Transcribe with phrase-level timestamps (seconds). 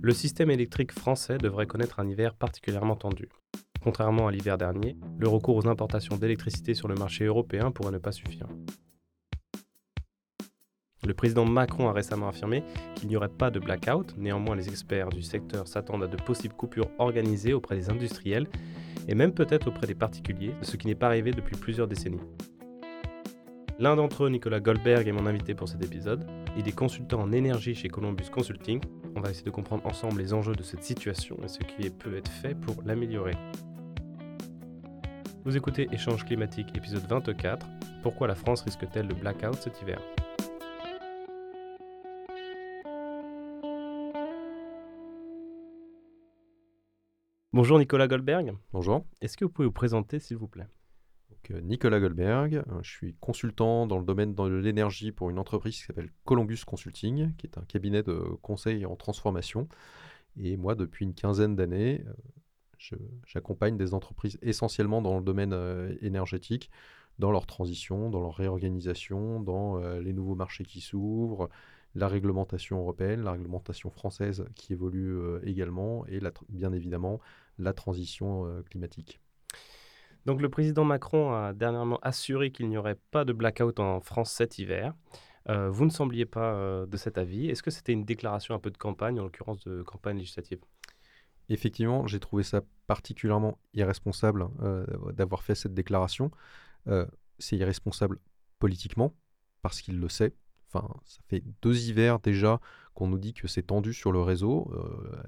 [0.00, 3.28] Le système électrique français devrait connaître un hiver particulièrement tendu.
[3.82, 7.98] Contrairement à l'hiver dernier, le recours aux importations d'électricité sur le marché européen pourrait ne
[7.98, 8.46] pas suffire.
[11.04, 12.62] Le président Macron a récemment affirmé
[12.94, 16.54] qu'il n'y aurait pas de blackout, néanmoins les experts du secteur s'attendent à de possibles
[16.54, 18.46] coupures organisées auprès des industriels
[19.08, 22.20] et même peut-être auprès des particuliers, ce qui n'est pas arrivé depuis plusieurs décennies.
[23.80, 26.26] L'un d'entre eux, Nicolas Goldberg, est mon invité pour cet épisode.
[26.56, 28.80] Il est consultant en énergie chez Columbus Consulting.
[29.18, 32.16] On va essayer de comprendre ensemble les enjeux de cette situation et ce qui peut
[32.16, 33.34] être fait pour l'améliorer.
[35.44, 37.66] Vous écoutez Échange climatique épisode 24.
[38.04, 40.00] Pourquoi la France risque-t-elle le blackout cet hiver?
[47.52, 48.52] Bonjour Nicolas Goldberg.
[48.72, 49.04] Bonjour.
[49.20, 50.68] Est-ce que vous pouvez vous présenter s'il vous plaît?
[51.50, 55.76] Euh, Nicolas Goldberg, euh, je suis consultant dans le domaine de l'énergie pour une entreprise
[55.76, 59.68] qui s'appelle Columbus Consulting, qui est un cabinet de conseil en transformation.
[60.36, 62.04] Et moi, depuis une quinzaine d'années,
[62.92, 65.52] euh, j'accompagne des entreprises essentiellement dans le domaine
[66.00, 66.70] énergétique,
[67.18, 71.48] dans leur transition, dans leur réorganisation, dans les nouveaux marchés qui s'ouvrent,
[71.96, 77.18] la réglementation européenne, la réglementation française qui évolue également, et bien évidemment
[77.58, 79.20] la transition climatique.
[80.28, 84.30] Donc le président Macron a dernièrement assuré qu'il n'y aurait pas de blackout en France
[84.30, 84.92] cet hiver.
[85.48, 87.48] Euh, vous ne sembliez pas euh, de cet avis.
[87.48, 90.58] Est-ce que c'était une déclaration un peu de campagne, en l'occurrence de campagne législative?
[91.48, 96.30] Effectivement, j'ai trouvé ça particulièrement irresponsable euh, d'avoir fait cette déclaration.
[97.38, 98.18] c'est irresponsable
[98.58, 99.14] politiquement,
[99.62, 100.34] parce qu'il le sait.
[100.70, 102.60] Enfin, ça fait deux hivers déjà
[102.92, 104.70] qu'on nous dit que c'est tendu sur le réseau.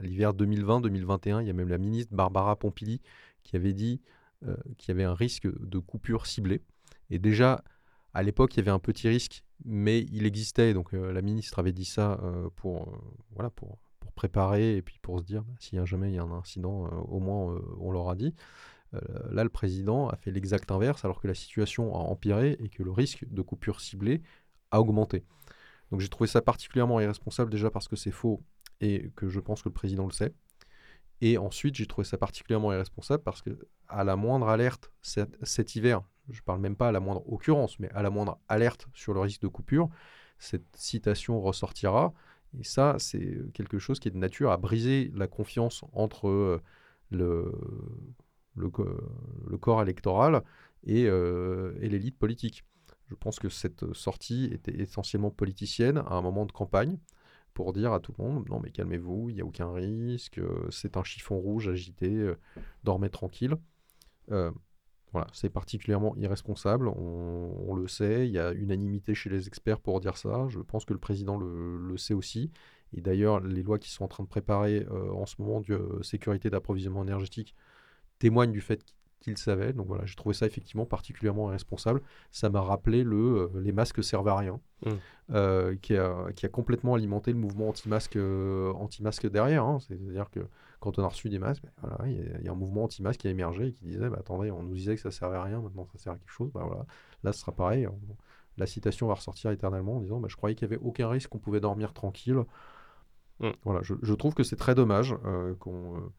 [0.03, 3.01] L'hiver 2020-2021, il y a même la ministre Barbara Pompili
[3.45, 4.03] qui avait dit
[4.47, 6.63] euh, qu'il y avait un risque de coupure ciblée.
[7.11, 7.63] Et déjà,
[8.15, 10.73] à l'époque, il y avait un petit risque, mais il existait.
[10.73, 12.99] Donc euh, la ministre avait dit ça euh, pour,
[14.15, 17.59] préparer et puis pour se dire, bah, a jamais y a un incident, au moins
[17.79, 18.35] on l'aura dit.
[19.31, 22.83] là, le président a fait l'exact inverse, alors que la situation a empiré et que
[22.83, 24.21] le risque de coupure ciblée
[24.73, 25.25] a augmenté.
[25.91, 28.43] Donc j'ai trouvé ça particulièrement irresponsable déjà parce que c'est faux
[28.83, 30.35] et que je pense que le président le sait.
[31.21, 33.51] Et ensuite, j'ai trouvé ça particulièrement irresponsable parce que
[33.89, 37.79] à la moindre alerte cet, hiver, je ne parle même pas à la moindre occurrence,
[37.79, 39.91] mais à la moindre alerte sur le risque de coupure,
[40.39, 42.15] cette citation ressortira.
[42.59, 46.61] Et ça, c'est quelque chose qui est de nature à briser la confiance entre euh,
[47.11, 47.53] le,
[48.57, 48.69] le,
[49.59, 50.43] corps électoral
[50.85, 52.65] et, euh, et l'élite politique.
[53.09, 56.99] Je pense que cette sortie était essentiellement politicienne à un moment de campagne
[57.61, 60.67] pour dire à tout le monde non mais calmez-vous, il n'y a aucun risque, euh,
[60.71, 62.39] c'est un chiffon rouge agité, euh,
[62.85, 63.55] dormez tranquille.
[64.31, 64.51] Euh,
[65.13, 70.01] voilà, c'est particulièrement irresponsable, on, le sait, il y a unanimité chez les experts pour
[70.01, 72.51] dire ça, je pense que le président le, sait aussi,
[72.95, 76.49] et d'ailleurs les lois qui sont en train de préparer en ce moment de sécurité
[76.49, 77.55] d'approvisionnement énergétique
[78.21, 78.83] témoignent du fait
[79.21, 79.73] qu'il savait.
[79.73, 82.03] Donc voilà, j'ai trouvé ça effectivement particulièrement irresponsable.
[82.31, 84.91] Ça m'a rappelé le euh, les masques servent à rien, mmh.
[85.33, 89.65] euh, qui, a, qui, a, complètement alimenté le mouvement anti-masque euh, anti derrière.
[89.65, 89.79] Hein.
[89.81, 90.41] C'est-à-dire que
[90.81, 93.29] quand on a reçu des masques, ben voilà, il y, a un mouvement anti-masque qui
[93.29, 95.61] a émergé et qui disait bah, attendez, on nous disait que ça servait à rien,
[95.61, 96.51] maintenant ça sert à quelque chose.
[96.53, 96.87] Bah, voilà.
[97.23, 97.87] Là, ce sera pareil.
[98.57, 101.29] La citation va ressortir éternellement en disant bah, je croyais qu'il n'y avait aucun risque,
[101.29, 102.43] qu'on pouvait dormir tranquille.
[103.41, 103.51] Mmh.
[103.65, 105.15] Voilà, je, je, trouve que c'est très dommage
[105.61, 106.11] qu'on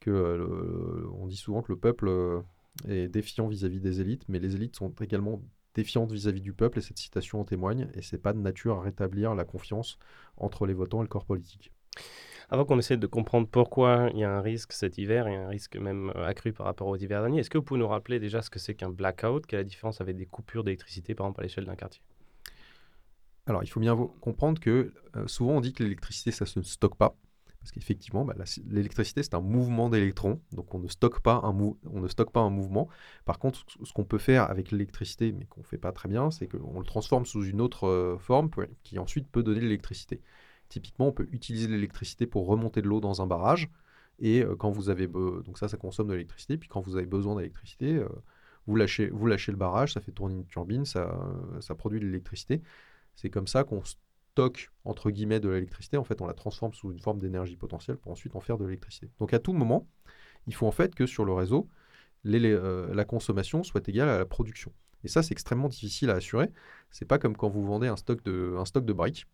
[0.00, 2.40] que euh, on dit souvent que le peuple euh,
[2.88, 5.42] est défiant vis-à-vis des élites, mais les élites sont également
[5.74, 8.82] défiantes vis-à-vis du peuple, et cette citation en témoigne, et c'est pas de nature à
[8.82, 9.98] rétablir la confiance
[10.36, 11.72] entre les votants et le corps politique.
[12.50, 15.48] Avant qu'on essaie de comprendre pourquoi il y a un risque cet hiver, et un
[15.48, 18.20] risque même euh, accru par rapport aux hivers derniers, est-ce que vous pouvez nous rappeler
[18.20, 19.46] déjà ce que c'est qu'un blackout?
[19.46, 22.02] Quelle est la différence avec des coupures d'électricité, par exemple, à l'échelle d'un quartier?
[23.46, 24.92] Alors, il faut bien comprendre que
[25.26, 27.16] souvent on dit que l'électricité, ça se stocke pas.
[27.64, 28.34] Parce qu'effectivement, bah,
[28.68, 32.40] l'électricité, c'est un mouvement d'électrons, donc on ne, stocke pas un on ne stocke pas
[32.40, 32.90] un mouvement.
[33.24, 36.30] Par contre, ce qu'on peut faire avec l'électricité, mais qu'on ne fait pas très bien,
[36.30, 38.50] c'est qu'on le transforme sous une autre euh, forme
[38.82, 40.20] qui ensuite peut donner de l'électricité.
[40.68, 43.70] Typiquement, on peut utiliser l'électricité pour remonter de l'eau dans un barrage,
[44.18, 45.06] et euh, quand vous avez...
[45.06, 48.06] donc ça, ça consomme de l'électricité, puis quand vous avez besoin d'électricité, euh,
[48.66, 51.18] vous, lâchez, vous lâchez le barrage, ça fait tourner une turbine, ça,
[51.60, 52.60] ça produit de l'électricité.
[53.16, 53.80] C'est comme ça qu'on
[54.34, 57.96] stocke entre guillemets de l'électricité, en fait, on la transforme sous une forme d'énergie potentielle
[57.96, 59.08] pour ensuite en faire de l'électricité.
[59.20, 59.86] Donc à tout moment,
[60.48, 61.68] il faut en fait que sur le réseau,
[62.26, 64.72] euh, la consommation soit égale à la production.
[65.04, 66.50] Et ça, c'est extrêmement difficile à assurer.
[66.90, 69.26] C'est pas comme quand vous vendez un stock de, un stock de briques,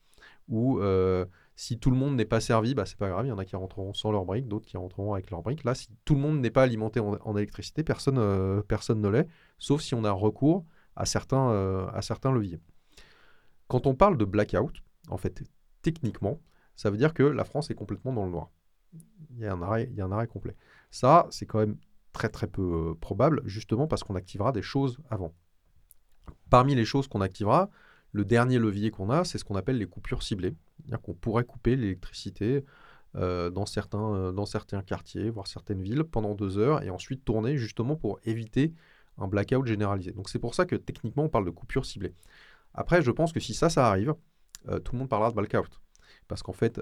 [0.49, 1.25] où euh,
[1.57, 3.45] si tout le monde n'est pas servi, bah, c'est pas grave, il y en a
[3.47, 5.65] qui rentreront sans leurs briques, d'autres qui rentreront avec leurs briques.
[5.65, 9.29] Là, si tout le monde n'est pas alimenté en, électricité, personne, euh, personne ne l'est,
[9.59, 10.67] sauf si on a recours
[10.97, 12.61] à certains, à certains leviers.
[13.69, 15.43] Quand on parle de blackout, en fait,
[15.83, 16.41] techniquement,
[16.77, 18.51] ça veut dire que la France est complètement dans le noir.
[19.31, 20.57] Il y a un arrêt, il y a un arrêt complet.
[20.91, 21.77] Ça, c'est quand même
[22.13, 25.33] très très peu probable, justement parce qu'on activera des choses avant.
[26.49, 27.71] Parmi les choses qu'on activera,
[28.13, 30.55] le dernier levier qu'on a, c'est ce qu'on appelle les coupures ciblées.
[30.79, 32.65] C'est-à-dire qu'on pourrait couper l'électricité
[33.17, 37.25] euh, dans, certains, euh, dans certains quartiers, voire certaines villes, pendant deux heures, et ensuite
[37.25, 38.73] tourner justement pour éviter
[39.19, 40.13] un blackout généralisé.
[40.13, 42.15] Donc c'est pour ça que techniquement on parle de coupure ciblée.
[42.75, 44.15] Après, je pense que si ça, ça arrive, euh,
[44.85, 45.81] tout le monde parlera de blackout.
[46.29, 46.81] Parce qu'en fait,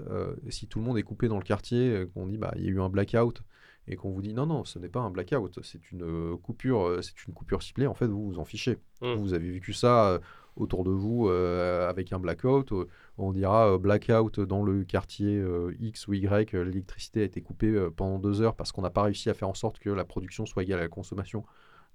[0.49, 2.69] si tout le monde est coupé dans le quartier, qu'on dit bah il y a
[2.69, 3.41] eu un blackout,
[3.87, 7.27] et qu'on vous dit non, non, ce n'est pas un blackout, c'est une coupure, c'est
[7.27, 8.77] une coupure ciblée, en fait, vous vous en fichez.
[9.01, 9.13] Mmh.
[9.13, 10.19] Vous avez vécu ça
[10.59, 12.71] autour de vous euh, avec un blackout.
[12.71, 12.87] Euh,
[13.17, 15.43] on dira euh, blackout dans le quartier
[15.79, 19.29] X ou Y, l'électricité a été coupée pendant deux heures parce qu'on n'a pas réussi
[19.29, 21.43] à faire en sorte que la production soit égale à la consommation.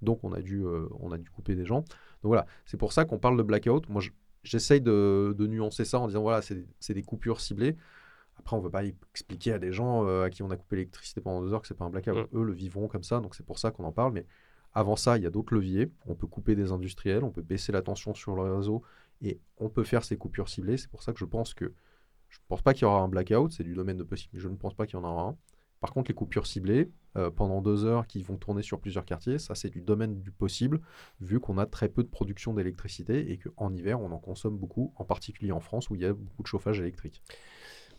[0.01, 0.63] Donc on a dû,
[0.99, 1.79] on a dû couper des gens.
[1.79, 3.87] Donc voilà, c'est pour ça qu'on parle de blackout.
[3.89, 4.01] Moi,
[4.45, 7.75] j'essaye de, de, nuancer ça en disant voilà, c'est des coupures ciblées.
[8.37, 11.21] Après, on ne veut pas expliquer à des gens à qui on a coupé l'électricité
[11.21, 12.15] pendant deux heures que c'est pas un blackout.
[12.15, 12.37] Mmh.
[12.37, 14.13] Eux le vivront comme ça, donc c'est pour ça qu'on en parle.
[14.13, 14.25] Mais
[14.73, 15.89] avant ça, il y a d'autres leviers.
[16.05, 18.83] On peut couper des industriels, on peut baisser la tension sur le réseau
[19.21, 20.77] et on peut faire ces coupures ciblées.
[20.77, 21.73] C'est pour ça que je pense que
[22.29, 24.39] je ne pense pas qu'il y aura un blackout, c'est du domaine de possible, mais
[24.41, 25.37] je ne pense pas qu'il y en aura un.
[25.85, 29.37] Par contre, les coupures ciblées, euh, pendant deux heures qui vont tourner sur plusieurs quartiers,
[29.37, 30.81] ça c'est du domaine du possible,
[31.21, 34.91] vu qu'on a très peu de production d'électricité et qu'en hiver, on en consomme beaucoup,
[34.95, 37.21] en particulier en France où il y a beaucoup de chauffage électrique.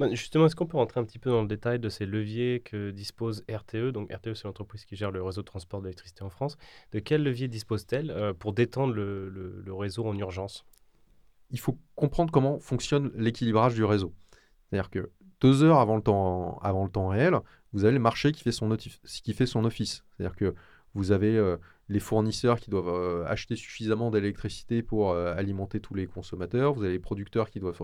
[0.00, 2.58] Bah, justement, est-ce qu'on peut rentrer un petit peu dans le détail de ces leviers
[2.58, 6.30] que dispose RTE Donc RTE, c'est l'entreprise qui gère le réseau de transport d'électricité en
[6.30, 6.56] France.
[6.90, 10.66] De quels leviers dispose-t-elle euh, pour détendre le, réseau en urgence?
[11.52, 14.12] Il faut comprendre comment fonctionne l'équilibrage du réseau.
[14.64, 17.38] C'est-à-dire que deux heures avant le temps, avant le temps réel,
[17.72, 20.04] vous avez le marché qui fait son, office.
[20.16, 20.54] C'est-à-dire que
[20.94, 25.94] vous avez euh, les fournisseurs qui doivent euh, acheter suffisamment d'électricité pour euh, alimenter tous
[25.94, 27.82] les consommateurs, vous avez les producteurs qui doivent,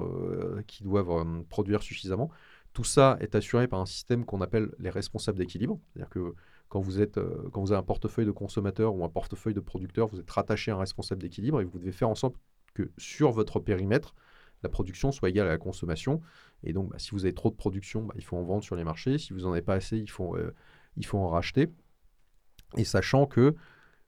[0.67, 2.31] qui doivent produire suffisamment.
[2.73, 5.79] Tout ça est assuré par un système qu'on appelle les responsables d'équilibre.
[5.93, 6.35] C'est-à-dire que
[6.71, 7.21] quand vous, êtes,
[7.53, 10.71] quand vous avez un portefeuille de consommateurs ou un portefeuille de producteurs, vous êtes rattaché
[10.71, 12.37] à un responsable d'équilibre et vous devez faire en sorte
[12.73, 14.15] que sur votre périmètre,
[14.63, 16.23] la production soit égale à la consommation.
[16.64, 18.76] Et donc, bah, si vous avez trop de production, bah, il faut en vendre sur
[18.76, 19.19] les marchés.
[19.19, 20.37] Si vous n'en avez pas assez, il faut,
[20.97, 21.69] il faut en racheter.
[22.76, 23.55] Et sachant que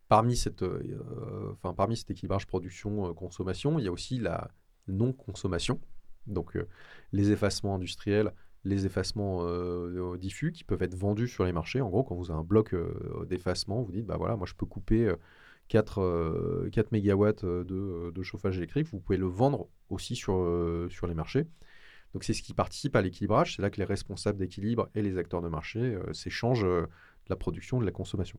[0.09, 4.51] parmi, cette, euh, enfin, parmi cet équilibrage production-consommation, il y a aussi la
[4.89, 5.81] non-consommation.
[6.27, 6.69] Donc euh,
[7.13, 8.33] les effacements industriels,
[8.65, 11.81] les effacements euh, diffus qui peuvent être vendus sur les marchés.
[11.81, 12.75] En gros, quand vous avez un bloc
[13.29, 15.13] d'effacement, vous dites, bah voilà, moi je peux couper
[15.69, 21.15] 4, 4 MW de, de, chauffage électrique, vous pouvez le vendre aussi sur, sur les
[21.15, 21.47] marchés.
[22.15, 25.19] Donc c'est ce qui participe à l'équilibrage, c'est là que les responsables d'équilibre et les
[25.19, 26.67] acteurs de marché s'échangent
[27.29, 28.39] la production, de la consommation.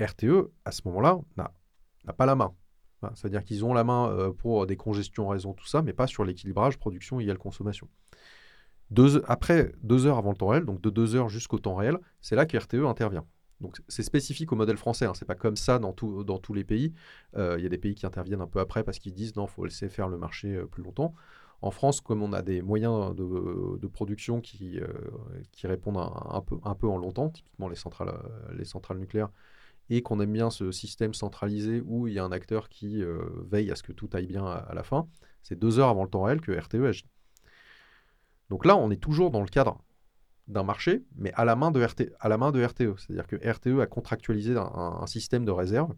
[0.00, 2.54] RTE, à ce moment-là, n'a pas la main.
[3.14, 6.24] C'est-à-dire qu'ils ont la main euh, pour des congestions, raison, tout ça, mais pas sur
[6.24, 7.88] l'équilibrage production égale consommation.
[8.90, 11.98] Deux, après deux heures avant le temps réel, donc de deux heures jusqu'au temps réel,
[12.20, 13.26] c'est là que RTE intervient.
[13.60, 16.92] Donc c'est spécifique au modèle français, hein, c'est pas comme ça dans, tous les pays.
[17.36, 19.46] Euh, il y a des pays qui interviennent un peu après parce qu'ils disent non,
[19.46, 21.14] il faut laisser faire le marché euh, plus longtemps.
[21.62, 24.78] En France, comme on a des moyens de, production qui,
[25.52, 28.12] qui répondent un, peu, un peu en longtemps, typiquement les centrales,
[28.56, 29.30] les centrales nucléaires,
[29.90, 33.18] et qu'on aime bien ce système centralisé où il y a un acteur qui euh,
[33.50, 35.06] veille à ce que tout aille bien à, la fin,
[35.42, 37.06] c'est deux heures avant le temps réel que RTE agit.
[38.50, 39.82] Donc là, on est toujours dans le cadre
[40.48, 42.10] d'un marché, mais à la main de, RTE.
[42.82, 42.94] E.
[42.98, 45.94] C'est-à-dire que RTE a contractualisé un, système de réserve.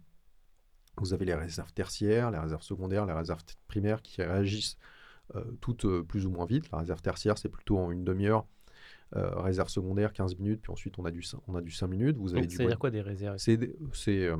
[0.99, 4.96] Vous avez les réserves tertiaires, les réserves secondaires, les réserves primaires qui réagissent euh,
[5.61, 6.71] toutes euh, plus ou moins vite.
[6.73, 8.47] La réserve tertiaire, c'est plutôt en une demi-heure.
[9.15, 12.17] Euh, réserve secondaire 15 minutes, puis ensuite on a du, on a du 5 minutes.
[12.17, 13.39] Vous avez C'est-à-dire quoi des réserves?
[13.39, 13.57] C'est
[14.09, 14.37] euh,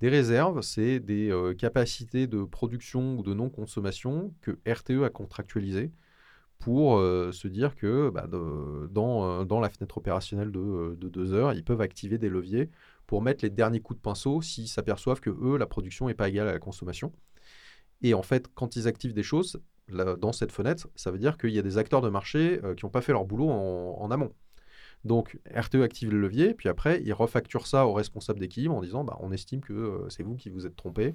[0.00, 5.92] des réserves, c'est des euh, capacités de production ou de non-consommation que RTE a contractualisées
[6.58, 11.62] pour se dire que bah, dans, dans, la fenêtre opérationnelle de, de, deux heures, ils
[11.62, 12.70] peuvent activer des leviers
[13.06, 16.30] pour mettre les derniers coups de pinceau s'ils s'aperçoivent que eux, la production n'est pas
[16.30, 17.12] égale à la consommation.
[18.00, 21.50] Et en fait, quand ils activent des choses, dans cette fenêtre, ça veut dire qu'il
[21.50, 24.32] y a des acteurs de marché euh, qui n'ont pas fait leur boulot en, amont.
[25.04, 29.04] Donc RTE active le levier, puis après, il refacture ça au responsable d'équilibre en disant
[29.04, 31.14] bah, on estime que euh, c'est vous qui vous êtes trompé,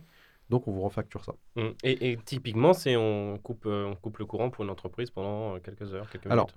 [0.49, 1.33] donc on vous refacture ça.
[1.55, 1.69] Mmh.
[1.83, 5.93] Et, typiquement, c'est on coupe, euh, on coupe le courant pour une entreprise pendant quelques
[5.93, 6.31] heures, quelques minutes.
[6.31, 6.49] Alors,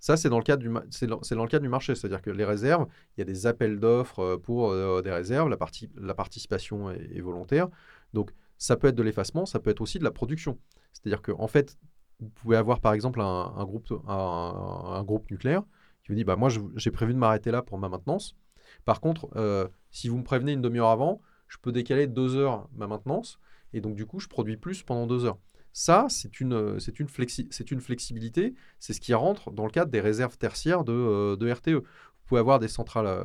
[0.00, 2.44] ça, c'est dans, le cadre du c'est dans, le cadre du marché, c'est-à-dire que les
[2.44, 4.72] réserves, il y a des appels d'offres pour
[5.02, 7.68] des réserves, la, partie, la participation est, est volontaire.
[8.14, 10.58] Donc, ça peut être de l'effacement, ça peut être aussi de la production.
[10.92, 11.78] C'est-à-dire qu'en en fait,
[12.20, 15.62] vous pouvez avoir par exemple un, groupe, un, groupe nucléaire
[16.02, 18.36] qui vous dit bah, Moi, j'ai prévu de m'arrêter là pour ma maintenance.
[18.84, 22.68] Par contre, euh, si vous me prévenez une demi-heure avant, je peux décaler deux heures
[22.74, 23.38] ma maintenance.
[23.72, 25.38] Et donc, du coup, je produis plus pendant deux heures.
[25.72, 29.92] Ça, c'est une, c'est une, flexi une flexibilité, c'est ce qui rentre dans le cadre
[29.92, 31.70] des réserves tertiaires de, RTE.
[31.70, 31.84] Vous
[32.26, 33.24] pouvez avoir des centrales,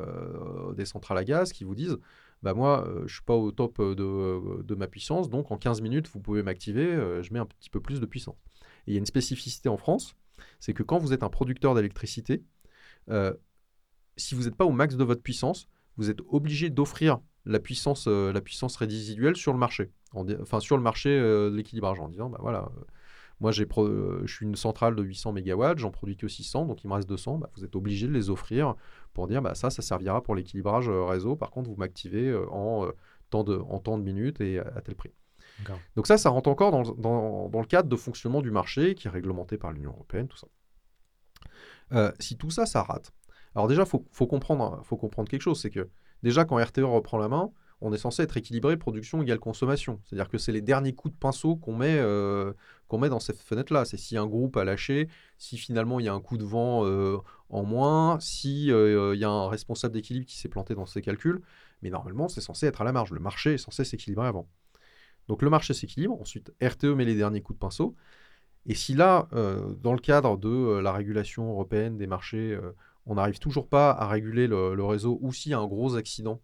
[0.76, 1.98] des centrales à gaz qui vous disent
[2.42, 5.80] bah moi, je ne suis pas au top de, de, ma puissance, donc en 15
[5.80, 8.36] minutes, vous pouvez m'activer, je mets un petit peu plus de puissance.
[8.86, 10.14] Et il y a une spécificité en France,
[10.60, 12.42] c'est que quand vous êtes un producteur d'électricité,
[14.16, 18.06] si vous n'êtes pas au max de votre puissance, vous êtes obligé d'offrir la puissance,
[18.08, 22.08] euh, la puissance résiduelle sur le marché, enfin sur le marché euh, de l'équilibrage, en
[22.08, 22.84] disant, bah voilà, euh,
[23.40, 26.88] moi j'ai je suis une centrale de 800 MW, j'en produis que 600, donc il
[26.88, 28.74] me reste 200, bah, vous êtes obligé de les offrir
[29.12, 32.88] pour dire, bah ça, ça servira pour l'équilibrage réseau, par contre vous m'activez en,
[33.30, 35.12] temps de, en temps de minutes et à, tel prix.
[35.94, 39.06] Donc ça, ça rentre encore dans, dans, dans, le cadre de fonctionnement du marché qui
[39.06, 42.12] est réglementé par l'Union européenne, tout ça.
[42.18, 43.12] si tout ça, ça rate,
[43.54, 45.88] alors déjà, il faut, comprendre, faut comprendre quelque chose, c'est que
[46.22, 47.50] déjà quand RTE reprend la main,
[47.84, 50.00] on est censé être équilibré production égale consommation.
[50.04, 52.54] C'est-à-dire que c'est les derniers coups de pinceau qu'on met, euh,
[52.88, 53.84] qu'on met dans cette fenêtre-là.
[53.84, 56.86] C'est si un groupe a lâché, si finalement il y a un coup de vent
[56.86, 57.18] euh,
[57.50, 61.02] en moins, si euh, il y a un responsable d'équilibre qui s'est planté dans ses
[61.02, 61.42] calculs.
[61.82, 63.10] Mais normalement, c'est censé être à la marge.
[63.10, 64.48] Le marché est censé s'équilibrer avant.
[65.28, 66.18] Donc le marché s'équilibre.
[66.18, 67.94] Ensuite, RTE met les derniers coups de pinceau.
[68.64, 69.28] Et si là,
[69.82, 72.58] dans le cadre de la régulation européenne des marchés,
[73.04, 76.40] on n'arrive toujours pas à réguler le, réseau ou s'il y a un gros accident,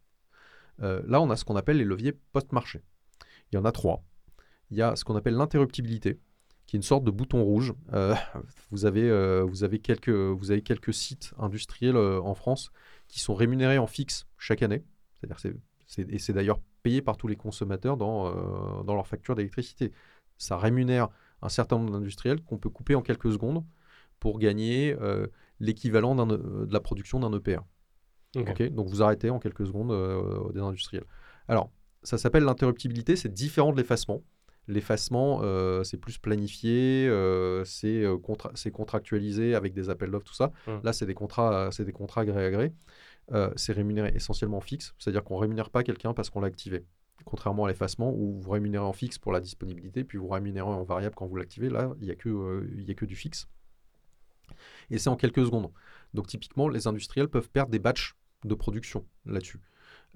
[0.83, 2.83] euh, là on a ce qu'on appelle les leviers post-marché.
[3.53, 4.05] Il y en a trois.
[4.71, 6.19] Il y a ce qu'on appelle l'interruptibilité,
[6.67, 7.75] qui est une sorte de bouton rouge.
[7.93, 8.15] Euh,
[8.71, 12.71] vous, avez, euh, vous, avez quelques, sites industriels en France
[13.09, 14.85] qui sont rémunérés en fixe chaque année.
[15.21, 15.55] C'est-à-dire
[15.99, 18.33] et c'est d'ailleurs payé par tous les consommateurs dans,
[18.85, 19.93] dans leur facture d'électricité.
[20.39, 21.09] Ça rémunère
[21.43, 23.65] un certain nombre d'industriels qu'on peut couper en quelques secondes
[24.21, 24.97] pour gagner
[25.59, 27.63] l'équivalent de la production d'un EPR.
[28.35, 31.05] Donc vous arrêtez en quelques secondes euh, des industriels.
[31.49, 31.71] Alors,
[32.03, 34.23] ça s'appelle l'interruptibilité, c'est différent de l'effacement.
[34.69, 37.11] L'effacement, euh, c'est plus planifié,
[37.65, 40.53] c'est contractualisé avec des appels d'offres, tout ça.
[40.67, 40.81] Hum.
[40.85, 42.73] Là, c'est des contrats, c'est des contrats gré à gré.
[43.57, 46.85] c'est rémunéré essentiellement fixe, c'est-à-dire qu'on ne rémunère pas quelqu'un parce qu'on l'a activé.
[47.25, 50.85] Contrairement à l'effacement, où vous rémunérez en fixe pour la disponibilité, puis vous rémunérez en
[50.85, 53.47] variable quand vous l'activez, là, il n'y a, a que du fixe
[54.91, 55.71] et c'est en quelques secondes.
[56.15, 59.61] Donc typiquement, les industriels peuvent perdre des batchs de production là-dessus.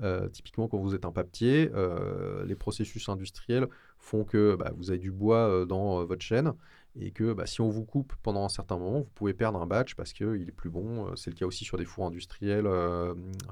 [0.02, 4.90] Euh, typiquement, quand vous êtes un papetier, euh, les processus industriels font que bah, vous
[4.90, 6.52] avez du bois euh, dans votre chaîne
[6.98, 9.66] et que bah, si on vous coupe pendant un certain moment, vous pouvez perdre un
[9.66, 11.14] batch parce qu'il est plus bon.
[11.16, 12.68] C'est le cas aussi sur des fours industriels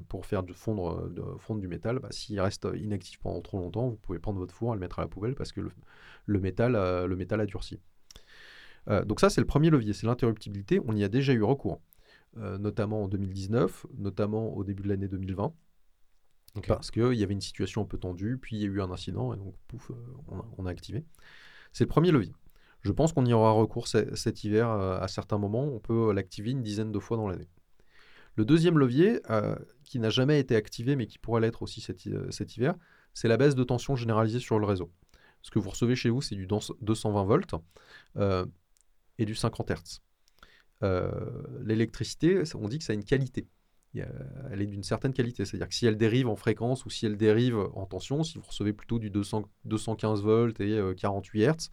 [0.08, 1.10] pour faire fondre,
[1.60, 1.98] du métal.
[1.98, 4.98] Bah, S'il reste inactif pendant trop longtemps, vous pouvez prendre votre four et le mettre
[4.98, 5.60] à la poubelle parce que
[6.26, 7.80] le, métal, le métal a durci.
[8.88, 10.80] Euh, donc ça, c'est le premier levier, c'est l'interruptibilité.
[10.86, 11.80] On y a déjà eu recours,
[12.38, 15.52] euh, notamment en 2019, notamment au début de l'année 2020.
[16.66, 18.90] Parce qu'il y avait une situation un peu tendue, puis il y a eu un
[18.90, 19.94] incident, et donc pouf, euh,
[20.58, 21.04] on, a, activé.
[21.72, 22.32] C'est le premier levier.
[22.82, 25.64] Je pense qu'on y aura recours cet hiver à certains moments.
[25.64, 27.48] On peut l'activer une dizaine de fois dans l'année.
[28.34, 29.20] Le deuxième levier,
[29.84, 32.74] qui n'a jamais été activé, mais qui pourrait l'être aussi cet, cet hiver,
[33.14, 34.90] c'est la baisse de tension généralisée sur le réseau.
[35.42, 37.54] Ce que vous recevez chez vous, c'est du 220 volts
[39.18, 40.00] et du 50 Hz.
[40.82, 41.10] Euh,
[41.64, 43.48] l'électricité, on dit que ça a une qualité.
[43.94, 47.18] Elle est d'une certaine qualité, c'est-à-dire que si elle dérive en fréquence ou si elle
[47.18, 51.70] dérive en tension, si vous recevez plutôt du 200, 215 volts et 48 euh, Hz,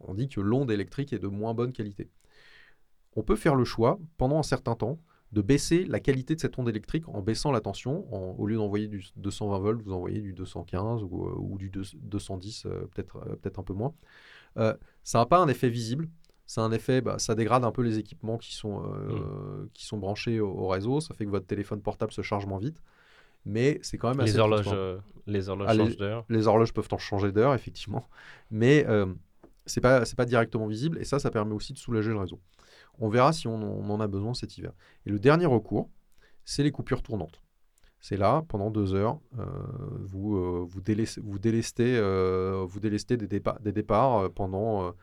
[0.00, 2.08] on dit que l'onde électrique est de moins bonne qualité.
[3.16, 4.98] On peut faire le choix, pendant un certain temps,
[5.32, 8.10] de baisser la qualité de cette onde électrique en baissant la tension.
[8.40, 13.18] au lieu d'envoyer du 220 volts, vous envoyez du 215 ou, euh, du 210, peut-être
[13.42, 13.92] peut un peu moins.
[14.56, 16.08] ça n'a pas un effet visible,
[16.48, 19.68] c'est un effet, bah, ça dégrade un peu les équipements qui sont, euh, mmh.
[19.74, 20.98] qui sont branchés au, réseau.
[21.00, 22.82] Ça fait que votre téléphone portable se charge moins vite.
[23.44, 24.32] Mais c'est quand même assez.
[24.32, 26.24] Les horloges, euh, les horloges ah, changent d'heure.
[26.30, 28.08] Les horloges peuvent en changer d'heure, effectivement.
[28.50, 29.04] Mais euh,
[29.66, 30.98] c'est pas, pas directement visible.
[30.98, 32.40] Et ça, ça permet aussi de soulager le réseau.
[32.98, 34.72] On verra si on, en a besoin cet hiver.
[35.04, 35.90] Et le dernier recours,
[36.46, 37.42] c'est les coupures tournantes.
[38.00, 39.44] C'est là, pendant deux heures, euh,
[40.00, 42.00] vous, vous, délestez, vous, délestez,
[42.66, 44.94] vous délestez des, des départs pendant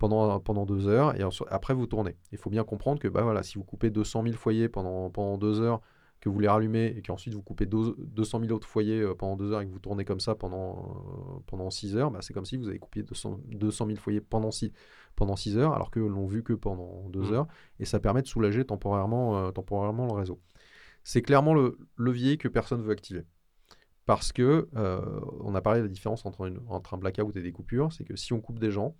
[0.00, 2.16] pendant, pendant deux heures et après vous tournez.
[2.32, 5.38] Il faut bien comprendre que bah, voilà, si vous coupez 200 000 foyers pendant, pendant
[5.38, 5.80] deux heures,
[6.20, 9.52] que vous les rallumez et qu'ensuite vous coupez 200 000 autres foyers euh, pendant deux
[9.52, 12.44] heures et que vous tournez comme ça pendant, euh, pendant 6 heures, bah, c'est comme
[12.44, 14.72] si vous avez coupé 200, 200 000 foyers pendant 6,
[15.16, 17.32] pendant 6 heures alors que l'on vu que pendant 2 mmh.
[17.32, 17.46] heures
[17.78, 20.40] et ça permet de soulager temporairement, euh, temporairement le réseau.
[21.04, 23.24] C'est clairement le levier que personne veut activer.
[24.06, 24.68] Parce que,
[25.44, 28.02] on a parlé de la différence entre, une, entre un blackout et des coupures, c'est
[28.02, 28.96] que si on coupe des gens,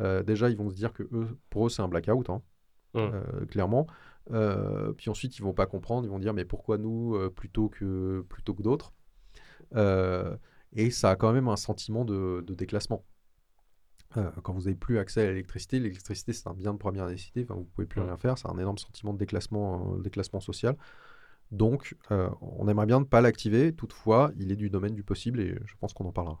[0.00, 2.42] euh, déjà, ils vont se dire que eux, pour eux, c'est un blackout, hein,
[2.94, 2.98] mmh.
[2.98, 3.86] euh, clairement.
[4.32, 8.24] Euh, puis ensuite, ils vont pas comprendre, ils vont dire mais pourquoi nous plutôt que,
[8.28, 8.92] plutôt que d'autres?
[10.72, 13.04] Et ça a quand même un sentiment de, déclassement.
[14.14, 17.54] quand vous n'avez plus accès à l'électricité, l'électricité c'est un bien de première nécessité, enfin,
[17.54, 20.76] vous ne pouvez plus rien faire, c'est un énorme sentiment de déclassement, déclassement social.
[21.50, 23.74] Donc, on aimerait bien ne pas l'activer.
[23.74, 26.38] Toutefois, il est du domaine du possible et je pense qu'on en parlera.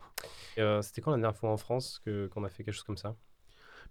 [0.82, 3.16] C'était quand la dernière fois en France qu'on a fait quelque chose comme ça?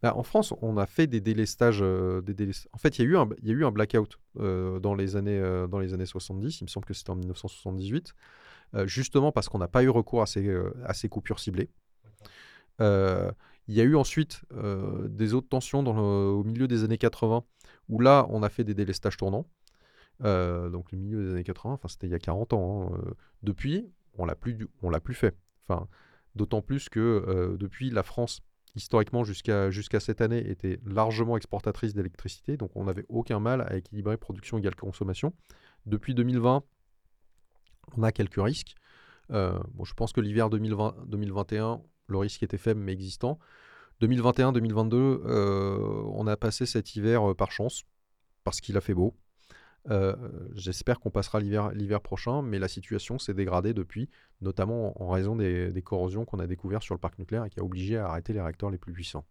[0.01, 1.82] Bah, en France, on a fait des délestages.
[1.82, 5.15] des En fait, il y, a eu un, y a eu un blackout dans, les
[5.15, 6.62] années, dans les années 70.
[6.62, 8.13] Il me semble que c'était en 1978.
[8.86, 11.70] justement parce qu'on n'a pas eu recours à ces, à ces coupures ciblées.
[12.79, 14.41] Il y a eu ensuite
[15.10, 17.44] des autres tensions dans au milieu des années 80,
[17.89, 19.48] où là, on a fait des délestages tournants.
[20.22, 22.94] donc le milieu des années 80, enfin c'était il y a 40 ans.
[22.94, 23.01] Hein,
[23.44, 24.27] depuis, on
[24.82, 25.36] on l'a plus fait.
[25.68, 25.88] Enfin,
[26.36, 28.41] d'autant plus que depuis la France
[28.75, 34.17] historiquement jusqu'à cette année était largement exportatrice d'électricité, donc on n'avait aucun mal à équilibrer
[34.17, 35.33] production égale consommation.
[35.85, 36.63] Depuis 2020,
[37.97, 38.75] on a quelques risques.
[39.31, 43.39] Euh, je pense que l'hiver 2020-2021, le risque était faible mais existant.
[44.01, 47.83] 2021-2022, euh, on a passé cet hiver euh, par chance,
[48.43, 49.15] parce qu'il a fait beau.
[49.89, 50.15] Euh,
[50.55, 54.09] j'espère qu'on passera l'hiver prochain, mais la situation s'est dégradée depuis,
[54.41, 57.63] notamment en raison des, corrosions qu'on a découvertes sur le parc nucléaire et qui a
[57.63, 59.25] obligé à arrêter les réacteurs les plus puissants.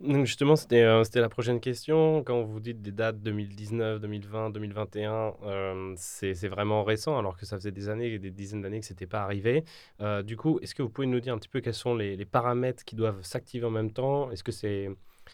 [0.00, 2.22] Donc justement, euh, c'était la prochaine question.
[2.22, 7.72] Quand vous dites des dates 2019, 2020, 2021, c'est vraiment récent, alors que ça faisait
[7.72, 9.64] des années, des dizaines d'années que ce n'était pas arrivé.
[10.02, 12.16] Euh, du coup, est-ce que vous pouvez nous dire un petit peu quels sont les,
[12.16, 14.30] les paramètres qui doivent s'activer en même temps?
[14.30, 14.90] Est-ce que c'est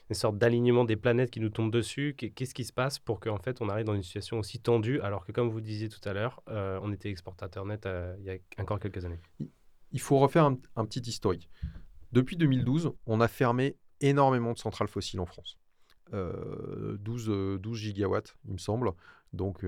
[0.08, 2.14] une sorte d'alignement des planètes qui nous tombent dessus.
[2.16, 5.24] Qu'est-ce qui se passe pour qu'en fait on arrive dans une situation aussi tendue alors
[5.24, 8.30] que comme vous disiez tout à l'heure, euh, on était exportateur net euh, il y
[8.30, 9.20] a encore quelques années?
[9.92, 11.50] Il faut refaire un, petit historique.
[12.12, 15.58] Depuis 2012, on a fermé énormément de centrales fossiles en France.
[16.12, 18.92] 12, euh, 12 gigawatts, il me semble.
[19.32, 19.64] Donc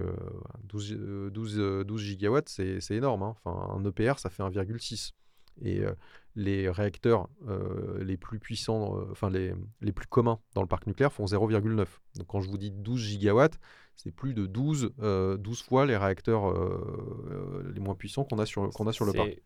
[0.64, 3.22] 12, 12, 12, gigawatts, c'est énorme.
[3.22, 3.36] Hein.
[3.44, 5.12] Enfin, un EPR, ça fait 1,6.
[5.60, 5.82] Et
[6.34, 7.28] les réacteurs
[8.00, 11.86] les plus puissants, enfin les, les, plus communs dans le parc nucléaire font 0,9.
[12.16, 13.58] Donc quand je vous dis 12 gigawatts,
[13.96, 14.92] c'est plus de 12,
[15.38, 16.52] 12 fois les réacteurs
[17.72, 19.42] les moins puissants qu'on a sur, qu'on a sur le parc.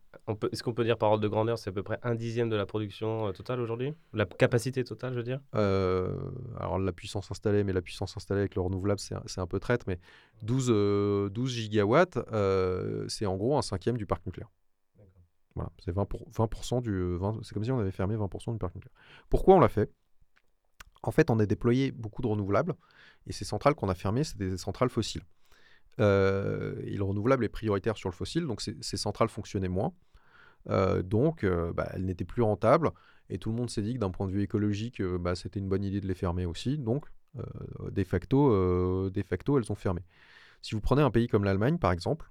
[0.52, 2.56] Est-ce qu'on peut dire par ordre de grandeur, c'est à peu près un dixième de
[2.56, 3.92] la production totale aujourd'hui?
[4.12, 5.40] La capacité totale, je veux dire?
[5.52, 9.86] Alors la puissance installée, mais la puissance installée avec le renouvelable, c'est un peu traite,
[9.86, 9.98] mais
[10.42, 12.18] 12, 12 gigawatts,
[13.08, 14.50] c'est en gros un cinquième du parc nucléaire.
[15.84, 18.74] C'est 20 20% du, c'est comme si on avait fermé 20% du parc.
[19.30, 19.90] Pourquoi on l'a fait?
[21.02, 22.74] En fait, on a déployé beaucoup de renouvelables
[23.26, 25.22] et ces centrales qu'on a fermées, c'est des centrales fossiles.
[25.98, 29.92] Euh, et le renouvelable est prioritaire sur le fossile, donc ces centrales fonctionnaient moins.
[30.68, 32.90] Euh, donc, euh, bah, elles n'étaient plus rentables
[33.30, 35.68] et tout le monde s'est dit que d'un point de vue écologique, bah, c'était une
[35.68, 36.78] bonne idée de les fermer aussi.
[36.78, 40.02] Donc, de, facto, de facto, elles ont fermé.
[40.62, 42.30] Si vous prenez un pays comme l'Allemagne, par exemple,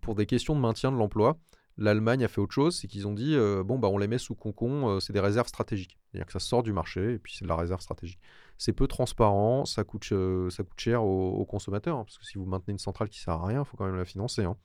[0.00, 1.38] pour des questions de maintien de l'emploi,
[1.80, 4.18] L'Allemagne a fait autre chose, c'est qu'ils ont dit euh, bon bah on les met
[4.18, 5.98] sous concon, euh, c'est des réserves stratégiques.
[6.04, 8.20] C'est-à-dire que ça sort du marché et puis c'est de la réserve stratégique.
[8.58, 12.36] C'est peu transparent, ça coûte, euh, ça coûte cher aux, consommateurs hein, parce que si
[12.36, 14.44] vous maintenez une centrale qui sert à rien, il faut quand même la financer.
[14.44, 14.58] Hein.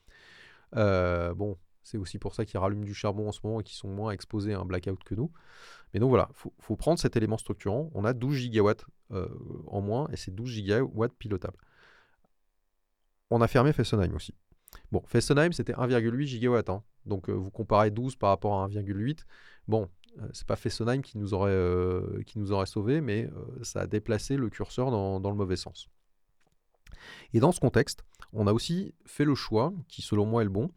[1.36, 3.88] bon, c'est aussi pour ça qu'ils rallument du charbon en ce moment et qu'ils sont
[3.88, 5.32] moins exposés à un blackout que nous.
[5.94, 7.92] Mais donc voilà, il faut, prendre cet élément structurant.
[7.94, 8.86] On a 12 gigawatts
[9.68, 11.60] en moins et c'est 12 gigawatts pilotables.
[13.30, 14.36] On a fermé Fessenheim aussi.
[14.92, 16.70] Bon, Fessenheim, c'était 1,8 gigawatt.
[16.70, 16.84] Hein.
[17.06, 19.26] Donc, euh, vous comparez 12 par rapport à 1,8.
[19.68, 23.30] Bon, euh, c'est pas Fessenheim qui nous aurait, euh, qui nous sauvés, mais
[23.62, 25.90] ça a déplacé le curseur dans, le mauvais sens.
[27.34, 30.52] Et dans ce contexte, on a aussi fait le choix, qui selon moi est le
[30.52, 30.72] bon,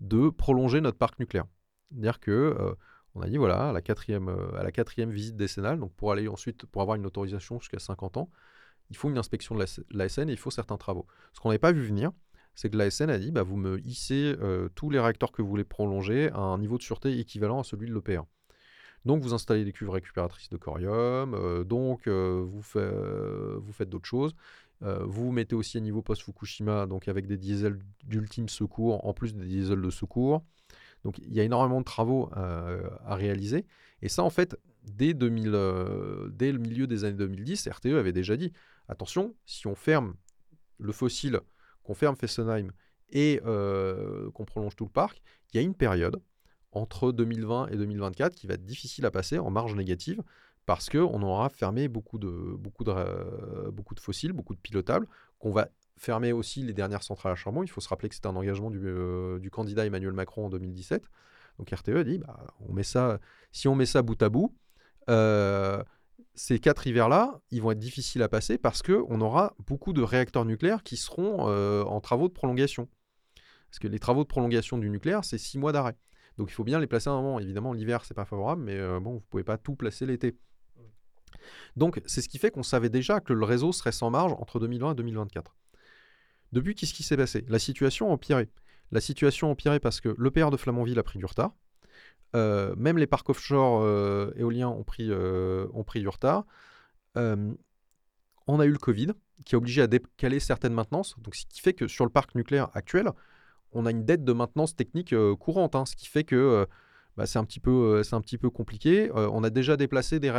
[0.00, 1.46] de prolonger notre parc nucléaire.
[1.90, 2.76] C'est-à-dire que
[3.14, 6.28] on a dit voilà, à la quatrième, à la quatrième visite décennale, donc pour aller
[6.28, 8.30] ensuite, pour avoir une autorisation jusqu'à 50 ans,
[8.90, 11.06] il faut une inspection de l'ASN et il faut certains travaux.
[11.32, 12.12] Ce qu'on n'avait pas vu venir,
[12.54, 15.42] c'est que la SN a dit bah, vous me hissez euh, tous les réacteurs que
[15.42, 18.22] vous voulez prolonger à un niveau de sûreté équivalent à celui de l'EPR.
[19.04, 24.08] Donc vous installez des cuves récupératrices de corium, euh, donc euh, vous, vous, faites d'autres
[24.08, 24.34] choses.
[24.80, 29.44] vous mettez aussi à niveau post-Fukushima, donc avec des diesels d'ultime secours, en plus des
[29.44, 30.42] diesels de secours.
[31.04, 33.66] Donc il y a énormément de travaux à réaliser.
[34.00, 35.50] Et ça, en fait, dès, 2000,
[36.30, 38.52] dès le milieu des années 2010, RTE avait déjà dit,
[38.88, 40.14] attention, si on ferme
[40.78, 41.40] le fossile
[41.84, 42.72] qu'on ferme Fessenheim
[43.10, 46.20] et euh, qu'on prolonge tout le parc, il y a une période
[46.72, 50.22] entre 2020 et 2024 qui va être difficile à passer en marge négative
[50.66, 52.18] parce qu'on aura fermé euh, beaucoup
[53.94, 55.06] de fossiles, beaucoup de pilotables,
[55.38, 57.62] qu'on va fermer aussi les dernières centrales à charbon.
[57.62, 61.04] Il faut se rappeler que c'était un engagement du, euh, candidat Emmanuel Macron en 2017.
[61.58, 63.20] Donc RTE dit, bah, on met ça,
[63.52, 64.56] si on met ça bout à bout,
[66.34, 70.44] ces quatre hivers-là, ils vont être difficiles à passer parce qu'on aura beaucoup de réacteurs
[70.44, 72.88] nucléaires qui seront euh, en travaux de prolongation.
[73.68, 75.96] Parce que les travaux de prolongation du nucléaire, c'est six mois d'arrêt.
[76.38, 77.40] Donc il faut bien les placer à un moment.
[77.40, 80.36] Évidemment, l'hiver, c'est pas favorable, mais bon, vous pouvez pas tout placer l'été.
[81.76, 84.60] Donc c'est ce qui fait qu'on savait déjà que le réseau serait sans marge entre
[84.60, 85.56] 2020 et 2024.
[86.52, 87.44] Depuis, qu'est-ce qui s'est passé?
[87.48, 88.48] La situation a empiré.
[88.92, 91.52] La situation a empiré parce que l'EPR de Flamanville a pris du retard.
[92.34, 96.44] Euh, même les parcs offshore euh, éoliens ont pris, euh, du retard.
[97.16, 99.12] on a eu le Covid
[99.44, 101.14] qui a obligé à décaler certaines maintenances.
[101.18, 103.10] Donc, ce qui fait que sur le parc nucléaire actuel,
[103.72, 105.74] on a une dette de maintenance technique courante.
[105.74, 106.66] Hein, ce qui fait que
[107.16, 109.10] bah, c'est un, petit peu, compliqué.
[109.12, 110.30] on a déjà déplacé des,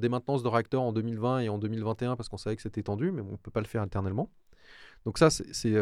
[0.00, 3.12] des, maintenances de réacteurs en 2020 et en 2021 parce qu'on savait que c'était tendu,
[3.12, 4.30] mais on ne peut pas le faire éternellement.
[5.04, 5.74] Donc ça, c'est,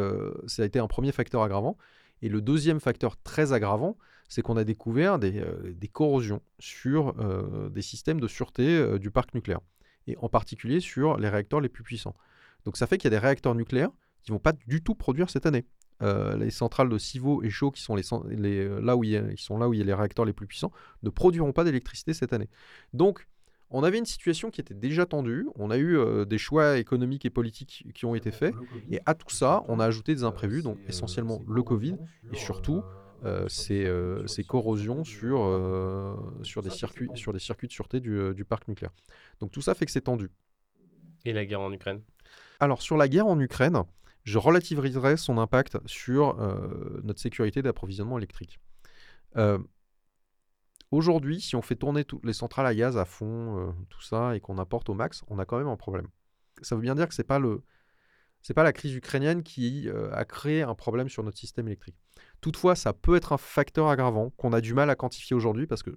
[0.47, 1.77] ça a été un premier facteur aggravant.
[2.23, 3.97] Et le deuxième facteur très aggravant,
[4.29, 9.11] c'est qu'on a découvert des, euh, corrosions sur euh, des systèmes de sûreté euh, du
[9.11, 9.61] parc nucléaire,
[10.07, 12.15] et en particulier sur les réacteurs les plus puissants.
[12.65, 13.91] Donc ça fait qu'il y a des réacteurs nucléaires
[14.23, 15.65] qui ne vont pas du tout produire cette année.
[16.01, 19.73] les centrales de Civaux et Chaux, qui sont, les, là où ils sont là où
[19.73, 22.49] il y a les réacteurs les plus puissants, ne produiront pas d'électricité cette année.
[22.93, 23.29] Donc
[23.71, 27.31] on avait une situation qui était déjà tendue, on a eu des choix économiques et
[27.31, 28.55] politiques qui ont été faits,
[28.91, 31.97] et à tout ça, on a ajouté des imprévus, donc essentiellement le Covid,
[32.33, 32.83] et surtout
[33.27, 38.45] euh, euh, ces, corrosions sur, euh, sur, des circuits, sur des circuits de sûreté du,
[38.45, 38.93] parc nucléaire.
[39.41, 40.31] Donc tout ça fait que c'est tendu.
[41.25, 42.03] Et la guerre en Ukraine?
[42.61, 43.83] Alors sur la guerre en Ukraine,
[44.25, 46.37] je relativiserai son impact sur
[47.03, 48.59] notre sécurité d'approvisionnement électrique.
[50.93, 54.41] Aujourd'hui, si on fait tourner toutes les centrales à gaz à fond, tout ça, et
[54.41, 56.09] qu'on apporte au max, on a quand même un problème.
[56.63, 57.63] Ça veut bien dire que ce n'est pas le,
[58.55, 61.97] pas la crise ukrainienne qui euh, a créé un problème sur notre système électrique.
[62.41, 65.83] Toutefois, ça peut être un facteur aggravant qu'on a du mal à quantifier aujourd'hui parce
[65.83, 65.91] que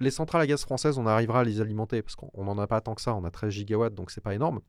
[0.00, 2.80] les centrales à gaz françaises, on arrivera à les alimenter parce qu'on n'en a pas
[2.80, 4.60] tant que ça, on a 13 gigawatts, donc c'est pas énorme.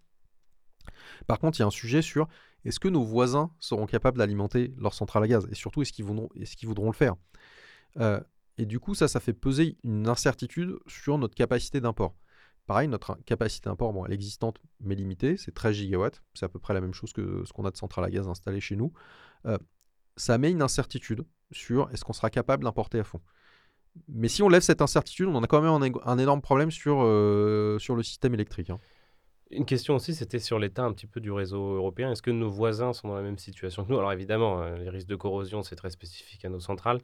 [1.27, 2.27] Par contre, il y a un sujet sur
[2.65, 6.05] est-ce que nos voisins seront capables d'alimenter leurs centrales à gaz et surtout est-ce qu'ils
[6.05, 6.29] voudront,
[6.87, 7.15] le faire?
[7.99, 8.19] Euh,
[8.57, 12.15] Et du coup, ça, ça fait peser une incertitude sur notre capacité d'import.
[12.67, 16.49] Pareil, notre capacité d'import, bon, elle est existante mais limitée, c'est 13 gigawatts, c'est à
[16.49, 18.75] peu près la même chose que ce qu'on a de centrales à gaz installées chez
[18.77, 18.93] nous.
[19.45, 19.57] Euh,
[20.15, 23.21] ça met une incertitude sur est-ce qu'on sera capable d'importer à fond.
[24.07, 27.77] Mais si on lève cette incertitude, on a quand même un, énorme problème sur, euh,
[27.77, 28.71] sur le système électrique.
[28.71, 28.79] Hein.
[29.53, 32.11] Une question aussi, c'était sur l'état un petit peu du réseau européen.
[32.11, 33.99] Est-ce que nos voisins sont dans la même situation que nous?
[33.99, 36.99] Alors évidemment, euh, les risques de corrosion, c'est très spécifique à nos centrales.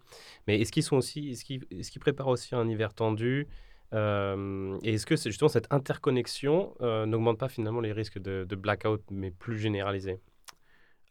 [0.47, 3.47] Mais est-ce qu'ils sont aussi, est-ce qu'ils, est préparent aussi un hiver tendu?
[3.93, 8.55] Euh, et est-ce que c'est justement cette interconnexion euh, n'augmente pas finalement les risques de,
[8.55, 10.19] blackout, mais plus généralisés?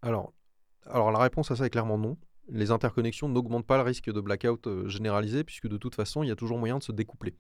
[0.03, 0.33] Alors,
[0.91, 2.17] alors la réponse à ça est clairement non.
[2.51, 6.29] Les interconnexions n'augmentent pas le risque de blackout euh, généralisé, puisque de toute façon, il
[6.29, 7.37] y a toujours moyen de se découpler.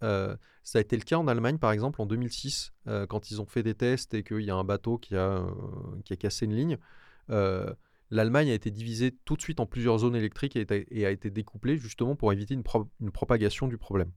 [0.00, 0.38] ça
[0.74, 2.72] a été le cas en Allemagne, par exemple, en 2006,
[3.08, 5.44] quand ils ont fait des tests et qu'il y a un bateau qui a,
[6.04, 6.78] qui a cassé une ligne.
[8.10, 11.76] L'Allemagne a été divisée tout de suite en plusieurs zones électriques et, a été découplée
[11.76, 14.10] justement pour éviter une propagation du problème.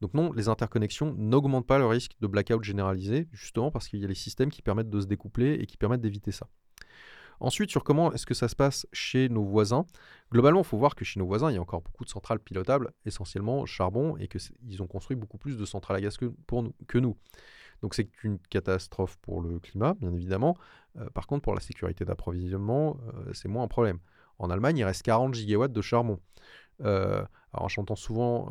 [0.00, 4.04] Donc non, les interconnexions n'augmentent pas le risque de blackout généralisé, justement parce qu'il y
[4.04, 6.48] a les systèmes qui permettent de se découpler et qui permettent d'éviter ça.
[7.40, 9.86] Ensuite, sur comment est-ce que ça se passe chez nos voisins,
[10.30, 12.38] globalement, il faut voir que chez nos voisins, il y a encore beaucoup de centrales
[12.38, 16.62] pilotables, essentiellement charbon, et qu'ils ont construit beaucoup plus de centrales à gaz que, pour
[16.62, 17.16] nous.
[17.82, 20.56] Donc c'est une catastrophe pour le climat, bien évidemment.
[20.98, 23.98] Euh, par contre, pour la sécurité d'approvisionnement, euh, c'est moins un problème.
[24.38, 26.18] En Allemagne, il reste 40 gigawatts de charbon.
[26.82, 28.48] Euh, alors, j'entends souvent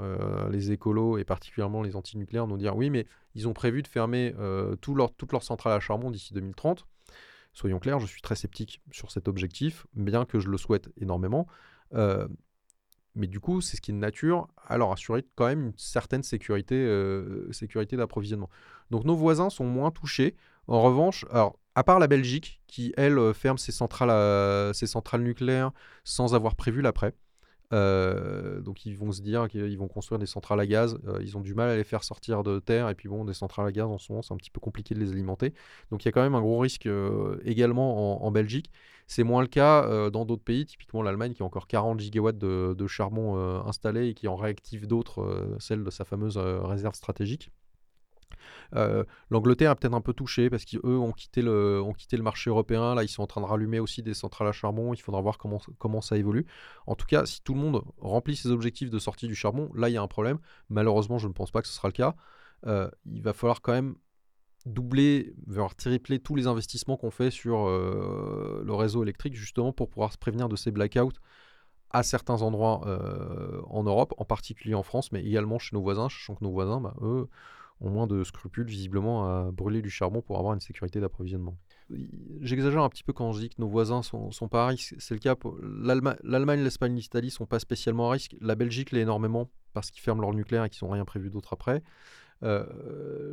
[0.52, 4.36] les écolos et particulièrement les antinucléaires nous dire oui, mais ils ont prévu de fermer
[4.82, 6.86] toutes leurs centrales à charbon d'ici 2030.
[7.54, 11.48] Soyons clairs, je suis très sceptique sur cet objectif, bien que je le souhaite énormément.
[13.16, 15.78] mais du coup, c'est ce qui est de nature à leur assurer quand même une
[15.78, 16.78] certaine sécurité,
[17.52, 18.50] sécurité d'approvisionnement.
[18.92, 20.36] Donc nos voisins sont moins touchés.
[20.68, 25.72] En revanche, à part la Belgique, qui, elle, ferme ses centrales, ses centrales nucléaires
[26.04, 27.14] sans avoir prévu l'après.
[27.72, 30.98] Euh, donc ils vont se dire qu'ils vont construire des centrales à gaz.
[31.08, 32.90] Euh, ils ont du mal à les faire sortir de terre.
[32.90, 34.96] Et puis bon, des centrales à gaz en ce moment, c'est un petit peu compliqué
[34.96, 35.54] de les alimenter.
[35.92, 38.72] Donc il y a quand même un gros risque euh, également en, Belgique.
[39.08, 42.76] C'est moins le cas dans d'autres pays, typiquement l'Allemagne qui a encore 40 gigawatts de,
[42.78, 47.50] de charbon installés et qui en réactive d'autres, celle de sa fameuse réserve stratégique.
[48.76, 51.84] Euh, L'Angleterre a peut-être un peu touché parce qu'eux ont quitté, le,
[52.22, 52.96] marché européen.
[52.96, 54.94] Là, ils sont en train de rallumer aussi des centrales à charbon.
[54.94, 56.46] Il faudra voir comment, comment ça évolue.
[56.88, 59.90] En tout cas, si tout le monde remplit ses objectifs de sortie du charbon, là,
[59.90, 60.40] il y a un problème.
[60.70, 62.16] Malheureusement, je ne pense pas que ce sera le cas.
[62.66, 63.96] Euh, il va falloir quand même
[64.66, 69.90] doubler, voire tripler tous les investissements qu'on fait sur euh, le réseau électrique, justement pour
[69.90, 71.14] pouvoir se prévenir de ces blackouts
[71.92, 72.82] à certains endroits
[73.68, 76.80] en Europe, en particulier en France, mais également chez nos voisins, sachant que nos voisins,
[76.80, 77.28] bah, eux,
[77.82, 81.58] ont moins de scrupules visiblement à brûler du charbon pour avoir une sécurité d'approvisionnement.
[82.42, 84.96] j'exagère un petit peu quand je dis que nos voisins sont, sont pas à risque.
[85.00, 88.36] C'est le cas pour l'Allemagne, l'Espagne, l'Italie sont pas spécialement à risque.
[88.42, 91.54] La Belgique l'est énormément parce qu'ils ferment leur nucléaire et qu'ils n'ont rien prévu d'autre
[91.54, 91.84] après.
[92.42, 92.66] Euh,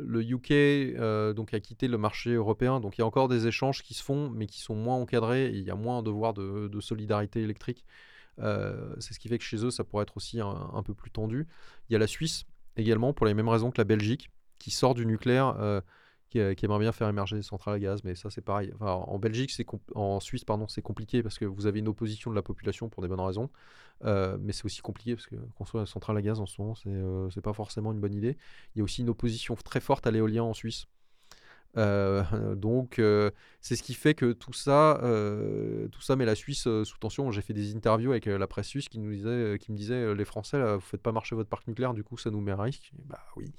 [0.05, 3.47] le UK euh, donc a quitté le marché européen, donc il y a encore des
[3.47, 6.03] échanges qui se font, mais qui sont moins encadrés et il y a moins un
[6.03, 7.85] devoir de, solidarité électrique.
[8.39, 11.09] Euh, c'est ce qui fait que chez eux, ça pourrait être aussi un, peu plus
[11.09, 11.47] tendu.
[11.89, 14.29] Il y a la Suisse également, pour les mêmes raisons que la Belgique,
[14.59, 15.83] qui sort du nucléaire
[16.29, 18.73] qui, aimerait bien faire émerger des centrales à gaz, mais ça c'est pareil.
[18.81, 19.51] en Belgique,
[19.95, 23.01] en Suisse, pardon, c'est compliqué parce que vous avez une opposition de la population pour
[23.01, 23.49] des bonnes raisons,
[24.03, 26.75] euh, mais c'est aussi compliqué parce que construire une centrale à gaz en ce moment,
[26.75, 28.37] c'est euh, pas forcément une bonne idée.
[28.75, 30.87] Il y a aussi une opposition très forte à l'éolien en Suisse.
[31.75, 32.23] Euh,
[32.55, 33.01] donc
[33.61, 34.99] c'est ce qui fait que tout ça,
[35.91, 37.31] tout ça met la Suisse sous tension.
[37.31, 40.25] J'ai fait des interviews avec la presse suisse qui nous disait, qui me disait les
[40.25, 42.61] Français, là, vous faites pas marcher votre parc nucléaire, du coup ça nous met à
[42.61, 42.91] risque.
[43.05, 43.51] Bah oui,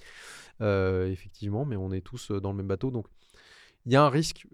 [1.10, 3.06] effectivement, mais on est tous dans le même bateau, donc
[3.86, 4.46] il y a un risque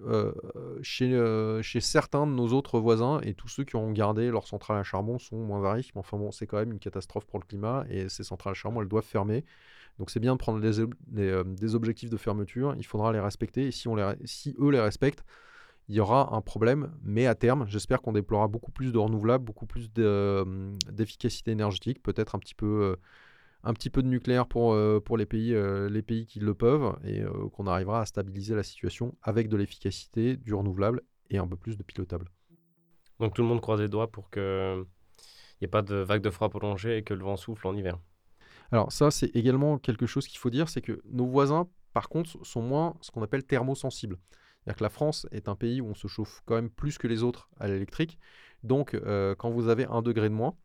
[0.83, 4.79] chez, chez certains de nos autres voisins et tous ceux qui ont gardé leur centrale
[4.79, 5.93] à charbon sont moins à risque.
[5.95, 8.55] Mais enfin bon, c'est quand même une catastrophe pour le climat et ces centrales à
[8.55, 9.45] charbon, elles doivent fermer.
[9.99, 13.87] Donc c'est bien de prendre des, objectifs de fermeture, il faudra les respecter et si,
[13.87, 15.25] on les, si eux les respectent,
[15.89, 19.45] il y aura un problème, mais à terme, j'espère qu'on déploiera beaucoup plus de renouvelables,
[19.45, 22.97] beaucoup plus d'efficacité énergétique, peut-être un petit peu
[23.65, 26.55] un petit peu de nucléaire pour, euh, pour les, pays, euh, les pays qui le
[26.55, 31.39] peuvent et euh, qu'on arrivera à stabiliser la situation avec de l'efficacité, du renouvelable et
[31.39, 32.29] un peu plus de pilotable.
[33.21, 36.31] Donc tout le monde croise les doigts pour qu'il n'y ait pas de vague de
[36.31, 37.99] froid prolongée et que le vent souffle en hiver.
[38.73, 42.45] Alors ça, c'est également quelque chose qu'il faut dire, c'est que nos voisins, par contre,
[42.45, 44.19] sont moins ce qu'on appelle thermosensibles.
[44.65, 47.07] C'est-à-dire que la France est un pays où on se chauffe quand même plus que
[47.07, 48.19] les autres à l'électrique.
[48.63, 48.99] Donc
[49.39, 50.57] quand vous avez un degré de moins,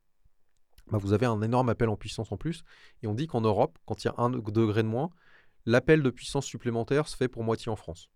[0.91, 2.63] bah, vous avez un énorme appel en puissance en plus.
[3.03, 5.11] Et on dit qu'en Europe, quand il y a un degré de moins,
[5.65, 8.09] l'appel de puissance supplémentaire se fait pour moitié en France.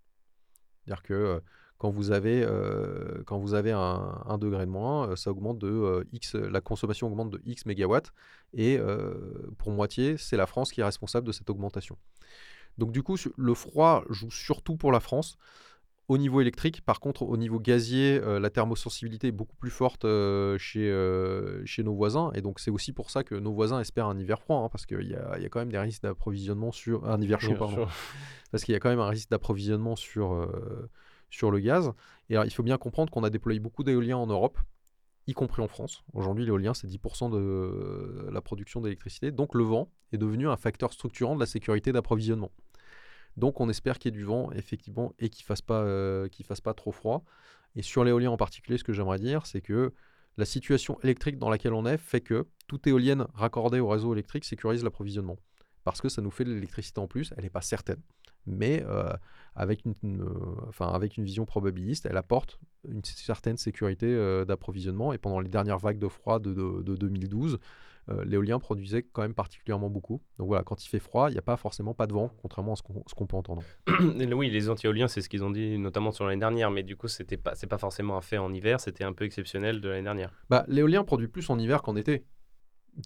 [0.85, 1.39] C'est-à-dire que euh,
[1.83, 6.07] quand vous avez, euh, quand vous avez un, degré de moins, euh, ça augmente de
[6.13, 8.13] X, la consommation augmente de X mégawatts.
[8.53, 8.79] Et
[9.57, 11.97] pour moitié, c'est la France qui est responsable de cette augmentation.
[12.77, 15.37] Donc du coup, le froid joue surtout pour la France
[16.07, 16.85] au niveau électrique.
[16.85, 21.65] Par contre, au niveau gazier, euh, la thermosensibilité est beaucoup plus forte euh, chez, euh,
[21.65, 22.31] chez nos voisins.
[22.33, 24.85] Et donc, c'est aussi pour ça que nos voisins espèrent un hiver froid, hein, parce
[24.85, 27.05] qu'il y a, y a, quand même des risques d'approvisionnement sur.
[27.05, 27.87] Un hiver chaud, pardon.
[28.51, 30.47] Parce qu'il y a quand même un risque d'approvisionnement sur,
[31.33, 31.91] sur le gaz.
[32.29, 34.57] Et il faut bien comprendre qu'on a déployé beaucoup d'éoliens en Europe,
[35.27, 36.03] y compris en France.
[36.13, 39.31] Aujourd'hui, l'éolien, c'est 10% de la production d'électricité.
[39.31, 42.51] Donc, le vent est devenu un facteur structurant de la sécurité d'approvisionnement.
[43.37, 46.27] Donc on espère qu'il y ait du vent, effectivement, et qu'il ne fasse, pas, euh,
[46.45, 47.23] fasse pas trop froid.
[47.75, 49.93] Et sur l'éolien en particulier, ce que j'aimerais dire, c'est que
[50.37, 54.45] la situation électrique dans laquelle on est fait que toute éolienne raccordée au réseau électrique
[54.45, 55.37] sécurise l'approvisionnement.
[55.83, 58.01] Parce que ça nous fait de l'électricité en plus, elle n'est pas certaine.
[58.45, 59.13] Mais euh,
[59.55, 64.07] avec, une, euh, enfin, avec une vision probabiliste, elle apporte une certaine sécurité
[64.45, 65.13] d'approvisionnement.
[65.13, 67.59] Et pendant les dernières vagues de froid de, de 2012,
[68.09, 70.21] euh, l'éolien produisait quand même particulièrement beaucoup.
[70.37, 72.73] Donc voilà, quand il fait froid, il n'y a pas forcément pas de vent, contrairement
[72.73, 72.81] à ce
[73.15, 73.63] qu'on peut entendre.
[73.87, 77.07] oui, les anti-éoliens, c'est ce qu'ils ont dit notamment sur l'année dernière, mais du coup,
[77.07, 80.03] ce n'est pas, pas forcément un fait en hiver, c'était un peu exceptionnel de l'année
[80.03, 80.33] dernière.
[80.49, 82.25] Bah, l'éolien produit plus en hiver qu'en été.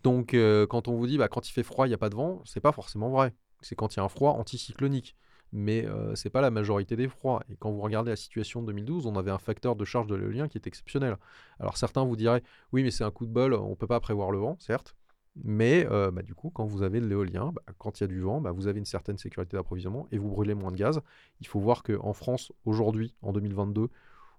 [0.03, 2.09] Donc euh, quand on vous dit bah, quand il fait froid, il n'y a pas
[2.09, 3.33] de vent, c'est pas forcément vrai.
[3.61, 5.15] C'est quand il y a un froid anticyclonique
[5.51, 7.43] mais euh, ce n'est pas la majorité des froids.
[7.49, 10.15] Et quand vous regardez la situation de 2012, on avait un facteur de charge de
[10.15, 11.17] l'éolien qui est exceptionnel.
[11.59, 13.99] Alors certains vous diraient, oui, mais c'est un coup de bol, on ne peut pas
[13.99, 14.95] prévoir le vent, certes.
[15.43, 18.07] Mais euh, bah, du coup, quand vous avez de l'éolien, bah, quand il y a
[18.07, 21.01] du vent, vous avez une certaine sécurité d'approvisionnement et vous brûlez moins de gaz.
[21.41, 23.89] Il faut voir qu'en France, aujourd'hui, en 2022,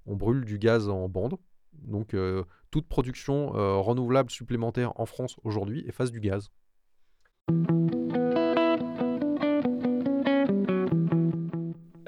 [0.06, 1.36] on brûle du gaz en bande.
[1.82, 3.50] Donc euh, toute production
[3.82, 6.50] renouvelable supplémentaire en France aujourd'hui est face du gaz.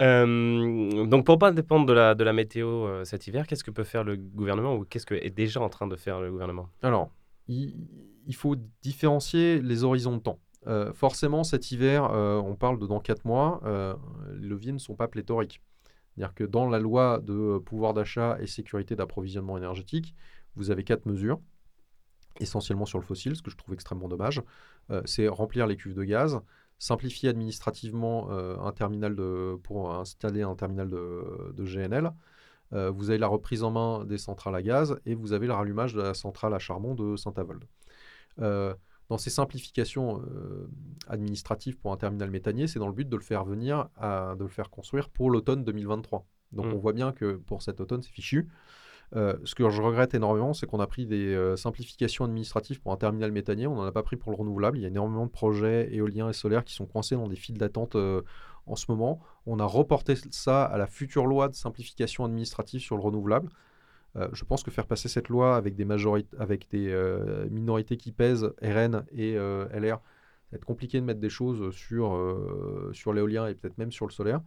[0.00, 3.70] Euh, donc pour pas dépendre de la, de la météo euh, cet hiver, qu'est-ce que
[3.70, 6.68] peut faire le gouvernement ou qu'est-ce que est déjà en train de faire le gouvernement?
[6.82, 7.10] Alors,
[7.48, 7.74] il,
[8.34, 10.38] faut différencier les horizons de temps.
[10.66, 13.60] Euh, forcément, cet hiver, on parle de dans 4 mois,
[14.32, 15.60] les leviers ne sont pas pléthoriques.
[16.14, 20.14] C'est-à-dire que dans la loi de pouvoir d'achat et sécurité d'approvisionnement énergétique,
[20.56, 21.40] vous avez quatre mesures,
[22.40, 24.42] essentiellement sur le fossile, ce que je trouve extrêmement dommage.
[25.04, 26.40] c'est remplir les cuves de gaz,
[26.80, 32.10] simplifier administrativement euh, un terminal de, pour installer un terminal de, GNL.
[32.72, 35.52] Euh, vous avez la reprise en main des centrales à gaz et vous avez le
[35.52, 37.64] rallumage de la centrale à charbon de Saint-Avold.
[39.10, 40.22] Euh, dans ces simplifications
[41.08, 44.44] administratives pour un terminal méthanier, c'est dans le but de le faire venir, à, de
[44.44, 46.26] le faire construire pour l'automne 2023.
[46.52, 46.72] Donc mmh.
[46.72, 48.48] on voit bien que pour cet automne, c'est fichu.
[49.16, 52.92] Euh, ce que je regrette énormément, c'est qu'on a pris des euh, simplifications administratives pour
[52.92, 54.78] un terminal méthanier, on n'en a pas pris pour le renouvelable.
[54.78, 57.58] Il y a énormément de projets éoliens et solaires qui sont coincés dans des files
[57.58, 58.22] d'attente euh,
[58.66, 59.20] en ce moment.
[59.46, 63.50] On a reporté ça à la future loi de simplification administrative sur le renouvelable.
[64.16, 67.96] Euh, je pense que faire passer cette loi avec des, majorités, avec des euh, minorités
[67.96, 72.18] qui pèsent, RN et euh, LR, ça va être compliqué de mettre des choses sur,
[72.92, 74.40] sur l'éolien et peut-être même sur le solaire.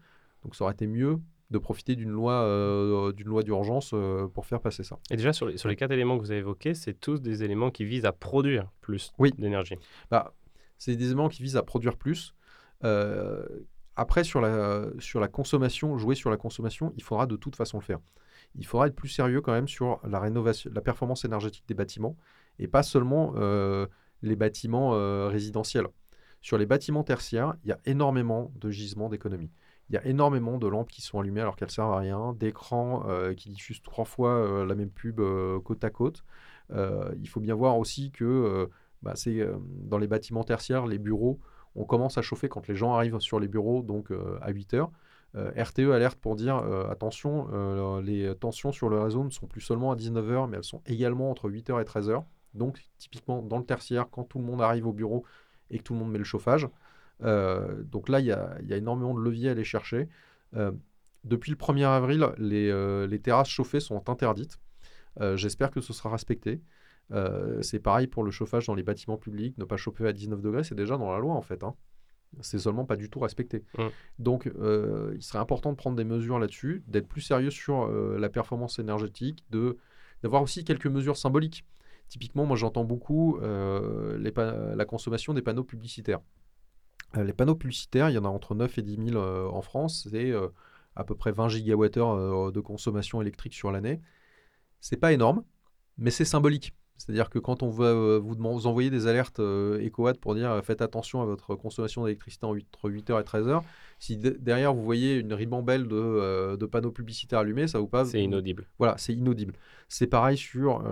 [0.43, 1.17] Donc ça aurait été mieux
[1.49, 3.95] de profiter d'une loi, d'une loi d'urgence
[4.33, 4.99] pour faire passer ça.
[5.11, 7.45] Et déjà, sur les, sur les quatre éléments que vous avez évoqués, c'est tous des
[7.45, 9.75] éléments qui visent à produire plus d'énergie.
[10.11, 10.33] Bah,
[10.77, 12.35] c'est des éléments qui visent à produire plus.
[13.95, 17.77] après, sur la, sur la consommation, jouer sur la consommation, il faudra de toute façon
[17.77, 17.99] le faire
[18.55, 22.17] il faudra être plus sérieux quand même sur la rénovation, la performance énergétique des bâtiments
[22.59, 23.87] et pas seulement euh,
[24.21, 25.87] les bâtiments euh, résidentiels.
[26.41, 29.51] Sur les bâtiments tertiaires, il y a énormément de gisements d'économie.
[29.89, 33.05] Il y a énormément de lampes qui sont allumées alors qu'elles servent à rien, d'écrans
[33.07, 35.21] euh, qui diffusent trois fois la même pub
[35.63, 36.23] côte à côte.
[36.71, 38.69] il faut bien voir aussi que
[39.01, 39.13] bah,
[39.61, 41.39] dans les bâtiments tertiaires, les bureaux,
[41.75, 44.11] on commence à chauffer quand les gens arrivent sur les bureaux, donc
[44.41, 44.91] à 8 heures.
[45.35, 49.47] Euh, RTE alerte pour dire euh, attention, euh, les tensions sur le réseau ne sont
[49.47, 52.23] plus seulement à 19h, mais elles sont également entre 8h et 13h.
[52.53, 55.25] Donc, typiquement, dans le tertiaire, quand tout le monde arrive au bureau
[55.71, 56.67] et que tout le monde met le chauffage.
[57.19, 60.07] donc là, il y, a, énormément de leviers à aller chercher.
[61.23, 64.59] depuis le 1er avril, les, terrasses chauffées sont interdites.
[65.35, 66.61] J'espère que ce sera respecté.
[67.61, 69.57] c'est pareil pour le chauffage dans les bâtiments publics.
[69.57, 71.63] Ne pas chauffer à 19 degrés, c'est déjà dans la loi en fait.
[71.63, 71.73] Hein
[72.41, 73.63] c'est seulement pas du tout respecté.
[73.77, 73.83] Mmh.
[74.19, 78.17] Donc, euh, il serait important de prendre des mesures là-dessus, d'être plus sérieux sur euh,
[78.19, 79.77] la performance énergétique, de
[80.21, 81.65] d'avoir aussi quelques mesures symboliques.
[82.07, 86.21] Typiquement, moi, j'entends beaucoup euh, les la consommation des panneaux publicitaires.
[87.15, 90.07] les panneaux publicitaires, il y en a entre 9 et 10 000 en France.
[90.09, 90.31] C'est
[90.95, 93.99] à peu près 20 gigawattheures de consommation électrique sur l'année.
[94.79, 95.43] C'est pas énorme,
[95.97, 96.73] mais c'est symbolique.
[96.97, 100.51] C'est-à-dire que quand on va euh, vous, vous, envoyer des alertes euh, EcoWatt pour dire
[100.51, 103.61] euh, faites attention à votre consommation d'électricité entre 8h et 13h,
[103.99, 108.09] si derrière vous voyez une ribambelle de, panneaux publicitaires allumés, ça vous passe.
[108.11, 108.67] C'est inaudible.
[108.77, 109.53] Voilà, c'est inaudible.
[109.89, 110.83] C'est pareil sur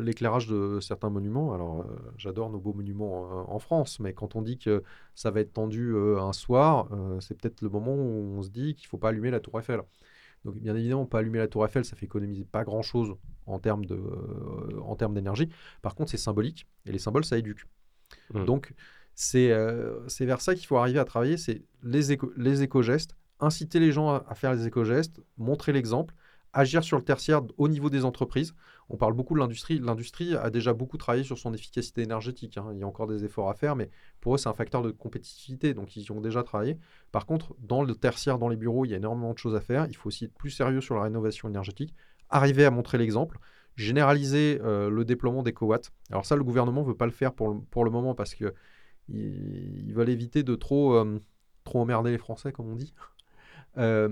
[0.00, 1.52] l'éclairage de certains monuments.
[1.52, 1.84] Alors,
[2.16, 4.82] j'adore nos beaux monuments en France, mais quand on dit que
[5.14, 6.88] ça va être tendu un soir,
[7.20, 9.58] c'est peut-être le moment où on se dit qu'il ne faut pas allumer la Tour
[9.58, 9.80] Eiffel.
[10.44, 13.14] Donc, bien évidemment, pas allumer la Tour Eiffel, ça fait économiser pas grand-chose
[13.46, 15.48] en termes euh, d'énergie.
[15.82, 17.66] Par contre, c'est symbolique et les symboles, ça éduque.
[18.34, 18.44] Mmh.
[18.44, 18.74] Donc,
[19.34, 22.12] euh, c'est vers ça qu'il faut arriver à travailler, c'est les
[22.62, 26.14] éco-gestes, inciter les gens à, faire les éco-gestes, montrer l'exemple,
[26.52, 28.54] agir sur le tertiaire au niveau des entreprises.
[28.88, 29.78] On parle beaucoup de l'industrie.
[29.78, 32.58] L'industrie a déjà beaucoup travaillé sur son efficacité énergétique.
[32.58, 32.70] Hein.
[32.72, 34.90] Il y a encore des efforts à faire, mais pour eux, c'est un facteur de
[34.90, 35.72] compétitivité.
[35.72, 36.78] Donc, ils y ont déjà travaillé.
[37.10, 39.60] Par contre, dans le tertiaire, dans les bureaux, il y a énormément de choses à
[39.60, 39.86] faire.
[39.88, 41.94] Il faut aussi être plus sérieux sur la rénovation énergétique
[42.32, 43.38] arriver à montrer l'exemple,
[43.76, 45.92] généraliser euh, le déploiement des cowatt.
[46.10, 48.52] Alors ça, le gouvernement ne veut pas le faire pour le, moment parce qu'ils
[49.08, 51.20] ils veulent éviter de trop, euh,
[51.64, 52.94] trop emmerder les Français, comme on dit.
[53.78, 54.08] Euh,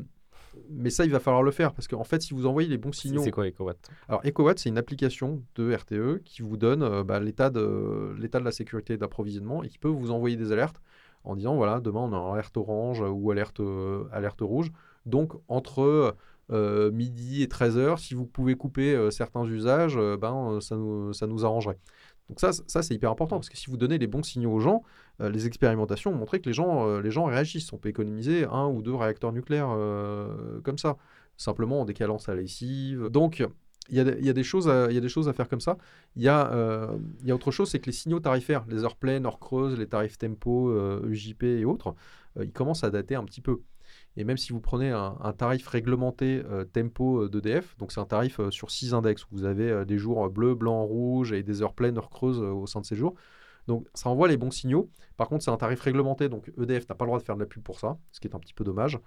[0.70, 2.92] mais ça, il va falloir le faire parce qu'en fait, si vous envoyez les bons
[2.92, 3.22] signaux.
[3.22, 3.78] C'est quoi EcoWatt?
[4.08, 8.52] Alors, EcoWatt, c'est une application de RTE qui vous donne bah, l'état de, de la
[8.52, 10.80] sécurité d'approvisionnement et qui peut vous envoyer des alertes
[11.24, 13.60] en disant voilà, demain on a une alerte orange ou alerte,
[14.12, 14.70] alerte rouge.
[15.06, 16.14] Donc, entre
[16.52, 21.12] euh, midi et 13h, si vous pouvez couper euh, certains usages, euh, ben, ça, nous,
[21.12, 21.78] ça nous arrangerait.
[22.28, 24.60] Donc ça, ça c'est hyper important parce que si vous donnez les bons signaux aux
[24.60, 24.82] gens,
[25.20, 27.72] les expérimentations ont montré que les gens, les gens réagissent.
[27.72, 29.76] On peut économiser un ou deux réacteurs nucléaires
[30.64, 30.96] comme ça,
[31.36, 33.08] simplement en décalant sa lessive.
[33.10, 33.44] Donc
[33.90, 35.76] il y, a, des choses à, y a des choses à faire comme ça.
[36.16, 36.90] Il y a,
[37.22, 39.86] y a autre chose, c'est que les signaux tarifaires, les heures pleines, heures creuses, les
[39.86, 40.72] tarifs tempo,
[41.04, 41.94] EJP et autres,
[42.40, 43.60] ils commencent à dater un petit peu.
[44.16, 48.06] Et même si vous prenez un, tarif réglementé euh, tempo euh, d'EDF, donc c'est un
[48.06, 51.62] tarif euh, sur 6 index, où vous avez des jours bleus, blancs, rouges et des
[51.62, 53.14] heures pleines, heures creuses au sein de ces jours.
[53.66, 54.90] Donc ça envoie les bons signaux.
[55.16, 57.40] Par contre, c'est un tarif réglementé, donc EDF n'a pas le droit de faire de
[57.40, 58.98] la pub pour ça, ce qui est un petit peu dommage.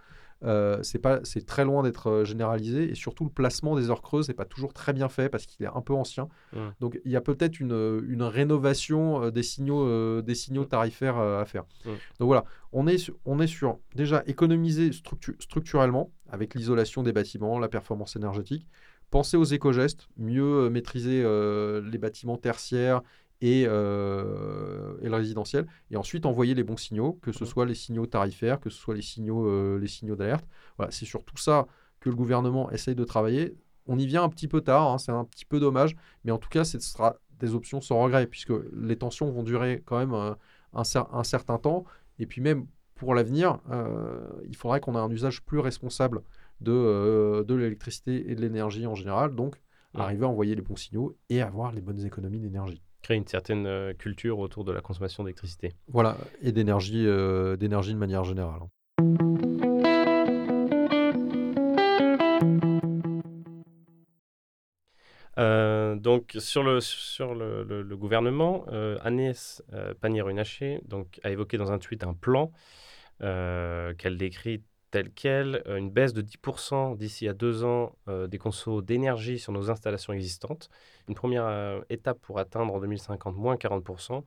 [0.45, 4.33] Euh, c'est très loin d'être euh, généralisé et surtout le placement des heures creuses n'est
[4.33, 6.27] pas toujours très bien fait parce qu'il est un peu ancien.
[6.51, 6.59] Mmh.
[6.81, 10.67] Donc il y a peut-être une, une, rénovation euh, des signaux, des signaux mmh.
[10.67, 11.63] tarifaires à faire.
[11.85, 11.89] Mmh.
[12.19, 17.69] Donc voilà, on est, on est sur déjà économiser structurellement avec l'isolation des bâtiments, la
[17.69, 18.67] performance énergétique.
[19.11, 23.03] Penser aux éco-gestes, mieux maîtriser les bâtiments tertiaires
[23.43, 28.05] euh, et, le résidentiel, et ensuite envoyer les bons signaux, que ce soit les signaux
[28.05, 30.45] tarifaires, que ce soit les signaux, euh, les signaux d'alerte.
[30.77, 31.67] Voilà, c'est sur tout ça
[31.99, 33.55] que le gouvernement essaye de travailler.
[33.85, 36.37] On y vient un petit peu tard, hein, c'est un petit peu dommage, mais en
[36.37, 40.13] tout cas, ce sera des options sans regret, puisque les tensions vont durer quand même
[40.13, 40.37] un,
[40.73, 41.83] un, certain temps,
[42.19, 42.65] et puis même
[42.95, 46.21] pour l'avenir, euh, il faudrait qu'on ait un usage plus responsable
[46.61, 49.55] de, de l'électricité et de l'énergie en général, donc
[49.93, 53.67] arriver à envoyer les bons signaux et avoir les bonnes économies d'énergie créer une certaine
[53.67, 55.73] euh, culture autour de la consommation d'électricité.
[55.89, 58.61] Voilà, et d'énergie euh, d'énergie de manière générale.
[58.61, 58.69] Hein.
[65.39, 69.63] Euh, donc sur le, gouvernement, euh, Agnès
[70.01, 70.81] Pannier-Runacher
[71.23, 72.51] a évoqué dans un tweet un plan
[73.19, 74.63] qu'elle décrit
[74.93, 79.71] tel quel, une baisse de 10% d'ici à deux ans des consos d'énergie sur nos
[79.71, 80.69] installations existantes.
[81.07, 84.19] Une première étape pour atteindre en 2050 moins 40%.
[84.19, 84.23] Et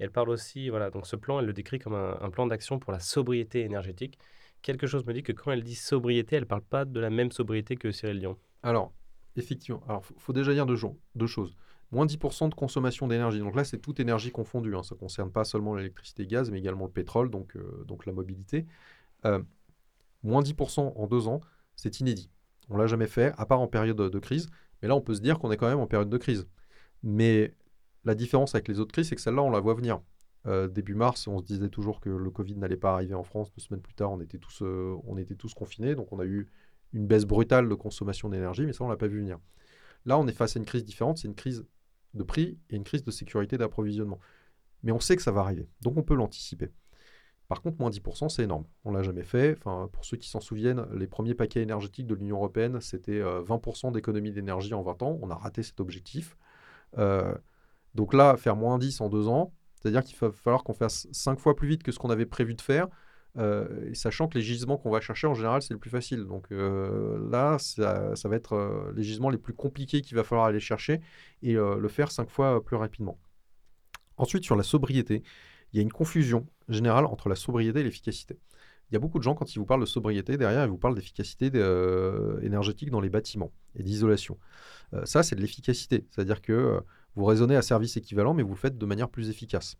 [0.00, 2.92] elle parle aussi, voilà, donc ce plan, elle le décrit comme un, plan d'action pour
[2.92, 4.18] la sobriété énergétique.
[4.60, 7.10] Quelque chose me dit que quand elle dit sobriété, elle ne parle pas de la
[7.10, 8.36] même sobriété que Cyril Dion.
[8.64, 8.92] Alors,
[9.38, 9.82] Effectivement.
[9.88, 10.76] Alors, faut déjà dire deux,
[11.26, 11.56] choses.
[11.92, 13.38] Moins 10% de consommation d'énergie.
[13.38, 14.74] Donc là, c'est toute énergie confondue.
[14.74, 14.82] Hein.
[14.82, 17.84] Ça ne concerne pas seulement l'électricité et le gaz, mais également le pétrole, donc, euh,
[17.86, 18.66] donc la mobilité.
[20.24, 21.40] Euh, moins 10% en deux ans,
[21.76, 22.30] c'est inédit.
[22.68, 24.48] On ne l'a jamais fait, à part en période de crise.
[24.82, 26.46] Mais là, on peut se dire qu'on est quand même en période de crise.
[27.02, 27.54] Mais
[28.04, 30.00] la différence avec les autres crises, c'est que celle-là, on la voit venir.
[30.46, 33.52] Euh, début mars, on se disait toujours que le Covid n'allait pas arriver en France.
[33.52, 35.94] Deux semaines plus tard, on était tous, on était tous confinés.
[35.94, 36.48] Donc on a eu
[36.92, 39.38] une baisse brutale de consommation d'énergie, mais ça, on ne l'a pas vu venir.
[40.06, 41.66] Là, on est face à une crise différente, c'est une crise
[42.14, 44.18] de prix et une crise de sécurité d'approvisionnement.
[44.82, 46.70] Mais on sait que ça va arriver, donc on peut l'anticiper.
[47.48, 48.64] Par contre, moins 10%, c'est énorme.
[48.84, 49.58] On ne l'a jamais fait.
[49.58, 53.90] Pour ceux qui s'en souviennent, les premiers paquets énergétiques de l'Union européenne, c'était 20% euh,
[53.90, 55.18] d'économie d'énergie en 20 ans.
[55.22, 56.36] On a raté cet objectif.
[56.98, 57.34] Euh,
[57.94, 61.38] donc là, faire moins 10 en 2 ans, c'est-à-dire qu'il va falloir qu'on fasse 5
[61.40, 62.88] fois plus vite que ce qu'on avait prévu de faire
[63.38, 66.24] euh, sachant que les gisements qu'on va chercher, en général, c'est le plus facile.
[66.24, 71.00] Donc là, ça, va être les gisements les plus compliqués qu'il va falloir aller chercher
[71.42, 73.18] et le faire cinq fois plus rapidement.
[74.18, 75.22] Ensuite, sur la sobriété,
[75.72, 78.38] il y a une confusion générale entre la sobriété et l'efficacité.
[78.90, 80.78] Il y a beaucoup de gens, quand ils vous parlent de sobriété, derrière, ils vous
[80.78, 81.46] parlent d'efficacité
[82.42, 84.38] énergétique dans les bâtiments et d'isolation.
[85.04, 86.06] ça, c'est de l'efficacité.
[86.10, 86.80] C'est-à-dire que
[87.14, 89.76] vous raisonnez à service équivalent, mais vous le faites de manière plus efficace.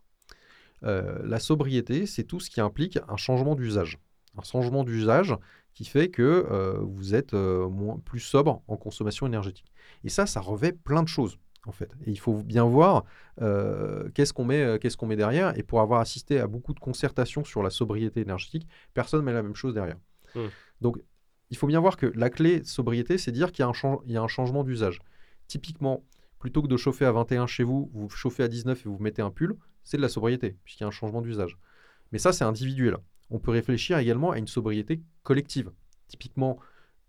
[0.85, 3.99] Euh, la sobriété, c'est tout ce qui implique un changement d'usage.
[4.37, 5.35] Un changement d'usage
[5.75, 7.69] qui fait que euh, vous êtes euh,
[8.05, 9.73] plus sobre en consommation énergétique.
[10.05, 11.39] Et ça, ça revêt plein de choses.
[11.69, 11.93] En fait.
[12.07, 13.05] Et il faut bien voir
[14.15, 15.57] qu'est-ce qu'on met, qu'est-ce qu'on met derrière.
[15.57, 19.35] Et pour avoir assisté à beaucoup de concertations sur la sobriété énergétique, personne ne met
[19.35, 19.99] la même chose derrière.
[20.35, 20.41] Mmh.
[20.81, 20.99] Donc,
[21.51, 24.29] il faut bien voir que la clé sobriété, c'est dire qu'il y, y, a un
[24.29, 25.01] changement d'usage.
[25.47, 26.05] Typiquement,
[26.39, 29.23] plutôt que de chauffer à 21 chez vous, vous chauffez à 19 et vous mettez
[29.23, 31.59] un pull, c'est de la sobriété, puisqu'il y a un changement d'usage.
[32.13, 32.97] Mais ça, c'est individuel.
[33.31, 35.71] On peut réfléchir également à une sobriété collective.
[36.07, 36.59] Typiquement,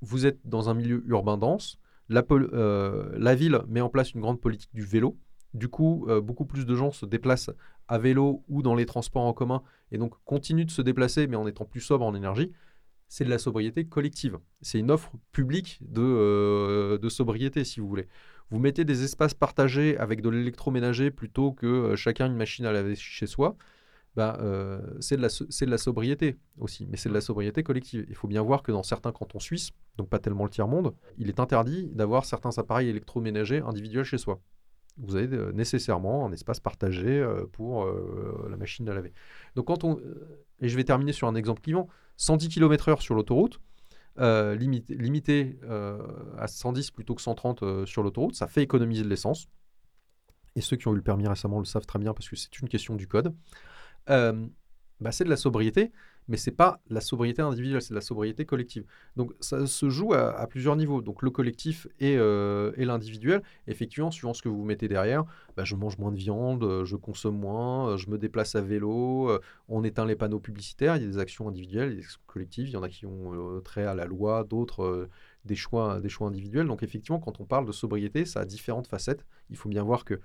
[0.01, 1.78] vous êtes dans un milieu urbain dense,
[2.10, 5.18] la, euh, la ville met en place une grande politique du vélo.
[5.53, 7.51] Du coup, euh, beaucoup plus de gens se déplacent
[7.88, 11.36] à vélo ou dans les transports en commun et donc continuent de se déplacer mais
[11.36, 12.51] en étant plus sobre en énergie.
[13.07, 14.38] C'est de la sobriété collective.
[14.62, 18.07] C'est une offre publique de, euh, de sobriété, si vous voulez.
[18.51, 22.95] Vous mettez des espaces partagés avec de l'électroménager plutôt que chacun une machine à laver
[22.95, 23.55] chez soi.
[24.20, 28.05] Bah, euh, c'est de, de, la sobriété aussi, mais c'est de la sobriété collective.
[28.09, 31.30] Il faut bien voir que dans certains cantons suisses, donc pas tellement le tiers-monde, il
[31.30, 34.41] est interdit d'avoir certains appareils électroménagers individuels chez soi.
[34.97, 37.88] Vous avez euh, nécessairement un espace partagé pour
[38.49, 39.13] la machine à laver.
[39.55, 40.01] Donc quand on,
[40.59, 43.61] et je vais terminer sur un exemple clivant, 110 km/h sur l'autoroute,
[44.20, 45.97] euh, limité, euh,
[46.38, 49.47] à 110 plutôt que 130 euh, sur l'autoroute, ça fait économiser de l'essence.
[50.55, 52.59] Et ceux qui ont eu le permis récemment le savent très bien parce que c'est
[52.59, 53.34] une question du code.
[54.10, 55.91] Bah, c'est de la sobriété
[56.30, 58.86] mais c'est pas la sobriété individuelle, c'est la sobriété collective.
[59.18, 63.41] Donc ça se joue à, plusieurs niveaux, donc le collectif et, euh, et l'individuel.
[63.68, 65.26] Effectivement, suivant ce que vous mettez derrière,
[65.57, 69.39] bah, je mange moins de viande, je consomme moins, je me déplace à vélo, euh,
[69.70, 72.74] on éteint les panneaux publicitaires, il y a des actions individuelles, des actions collectives, il
[72.74, 75.10] y en a qui ont euh, trait à la loi, d'autres
[75.45, 76.68] des choix individuels.
[76.68, 79.26] Donc effectivement, quand on parle de sobriété, ça a différentes facettes.
[79.49, 80.20] Il faut bien voir que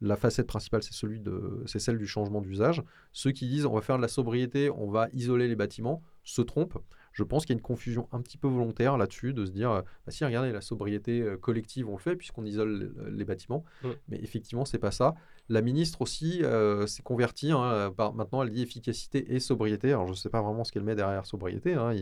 [0.00, 2.82] la facette principale, c'est, celui de, c'est celle du changement d'usage.
[3.12, 6.42] Ceux qui disent on va faire de la sobriété, on va isoler les bâtiments, se
[6.42, 6.78] trompent.
[7.12, 9.70] Je pense qu'il y a une confusion un petit peu volontaire là-dessus, de se dire,
[10.06, 13.64] bah si, regardez, la sobriété euh, collective, on le fait puisqu'on isole les, bâtiments.
[13.82, 13.88] Mm.
[14.08, 15.14] Mais effectivement, c'est pas ça.
[15.48, 17.50] La ministre aussi euh, s'est convertie.
[17.50, 19.88] Hein, maintenant, elle dit efficacité et sobriété.
[19.88, 21.74] Alors, je ne sais pas vraiment ce qu'elle met derrière sobriété.
[21.74, 21.92] Hein,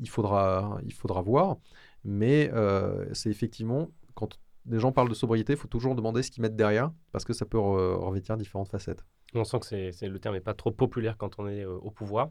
[0.00, 1.58] il, faudra, il faudra voir.
[2.04, 4.38] Mais euh, c'est effectivement, quand
[4.68, 7.32] les gens parlent de sobriété, il faut toujours demander ce qu'ils mettent derrière, parce que
[7.32, 9.04] ça peut revêtir différentes facettes.
[9.34, 11.90] On sent que c'est, le terme n'est pas trop populaire quand on est euh, au
[11.90, 12.30] pouvoir.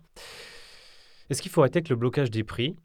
[1.30, 2.76] Est-ce qu'il faut arrêter avec le blocage des prix?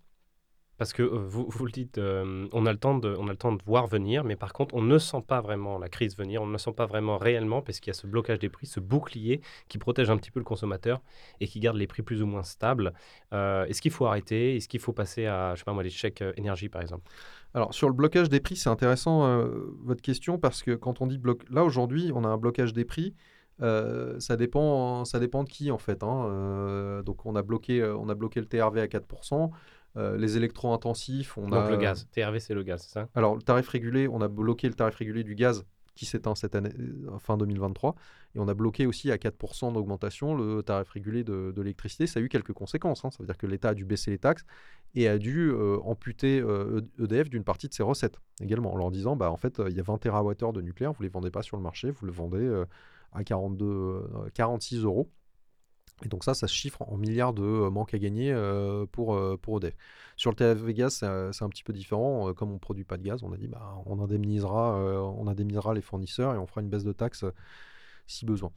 [0.76, 4.24] Parce que euh, vous, le dites, euh, on, a le temps de, le voir venir,
[4.24, 6.86] mais par contre, on ne sent pas vraiment la crise venir, on ne sent pas
[6.86, 10.16] vraiment réellement, parce qu'il y a ce blocage des prix, ce bouclier qui protège un
[10.16, 11.00] petit peu le consommateur
[11.40, 12.92] et qui garde les prix plus ou moins stables.
[13.30, 14.56] Est-ce qu'il faut arrêter?
[14.56, 17.08] Est-ce qu'il faut passer à, je sais pas moi, les chèques énergie, par exemple?
[17.54, 19.48] Alors sur le blocage des prix, c'est intéressant euh,
[19.82, 22.84] votre question parce que quand on dit bloc, là aujourd'hui, on a un blocage des
[22.84, 23.14] prix.
[23.60, 26.02] Euh, ça dépend, ça dépend de qui en fait.
[26.02, 26.26] Hein.
[26.26, 29.50] Euh, donc on a bloqué, on a bloqué le TRV à 4%.
[29.98, 31.70] Euh, les électro-intensifs, on Donc a...
[31.70, 32.08] le gaz.
[32.12, 33.08] TRV, c'est le gaz, c'est ça?
[33.14, 36.54] Alors, le tarif régulé, on a bloqué le tarif régulé du gaz qui s'éteint cette
[36.54, 37.94] année, euh, fin 2023.
[38.34, 42.06] Et on a bloqué aussi à 4% d'augmentation le tarif régulé de, l'électricité.
[42.06, 43.04] Ça a eu quelques conséquences.
[43.04, 43.10] hein.
[43.10, 44.44] Ça veut dire que l'État a dû baisser les taxes
[44.94, 48.90] et a dû euh, amputer euh, EDF d'une partie de ses recettes également, en leur
[48.90, 51.30] disant, bah, en fait, il y a 20 TWh de nucléaire, vous ne les vendez
[51.30, 52.64] pas sur le marché, vous le vendez
[53.12, 54.00] à 42, euh,
[54.34, 55.10] 46 euros.
[56.04, 58.34] Et donc ça, ça se chiffre en milliards de manques à gagner
[58.92, 59.74] pour, pour EDF.
[60.16, 61.06] Sur le TFV gaz, c'est
[61.44, 62.32] un, petit peu différent.
[62.34, 65.74] Comme on ne produit pas de gaz, on a dit bah, on, indemnisera, on indemnisera
[65.74, 67.24] les fournisseurs et on fera une baisse de taxes
[68.06, 68.52] si besoin.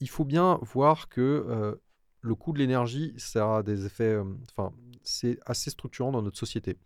[0.00, 1.78] Il faut bien voir que
[2.20, 4.18] le coût de l'énergie, ça a des effets,
[4.50, 4.72] enfin,
[5.02, 6.78] c'est assez structurant dans notre société.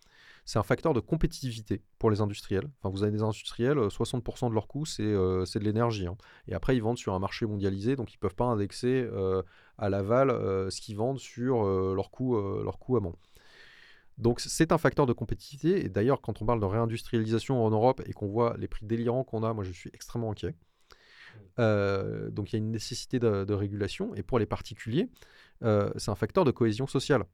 [0.48, 2.70] C'est un facteur de compétitivité pour les industriels.
[2.80, 6.06] Enfin, vous avez des industriels, euh, 60% de leur coût, c'est euh, c'est de l'énergie.
[6.06, 6.16] hein.
[6.46, 9.42] Et après, ils vendent sur un marché mondialisé, donc ils ne peuvent pas indexer euh,
[9.76, 13.14] à l'aval euh, ce qu'ils vendent sur euh, leur coût, euh, leur coût amont.
[14.16, 15.84] Donc c'est un facteur de compétitivité.
[15.84, 19.24] Et d'ailleurs, quand on parle de réindustrialisation en Europe et qu'on voit les prix délirants
[19.24, 20.54] qu'on a, moi je suis extrêmement inquiet.
[21.58, 24.14] Euh, donc il y a une nécessité de, de régulation.
[24.14, 25.10] Et pour les particuliers,
[25.62, 27.24] euh, c'est un facteur de cohésion sociale.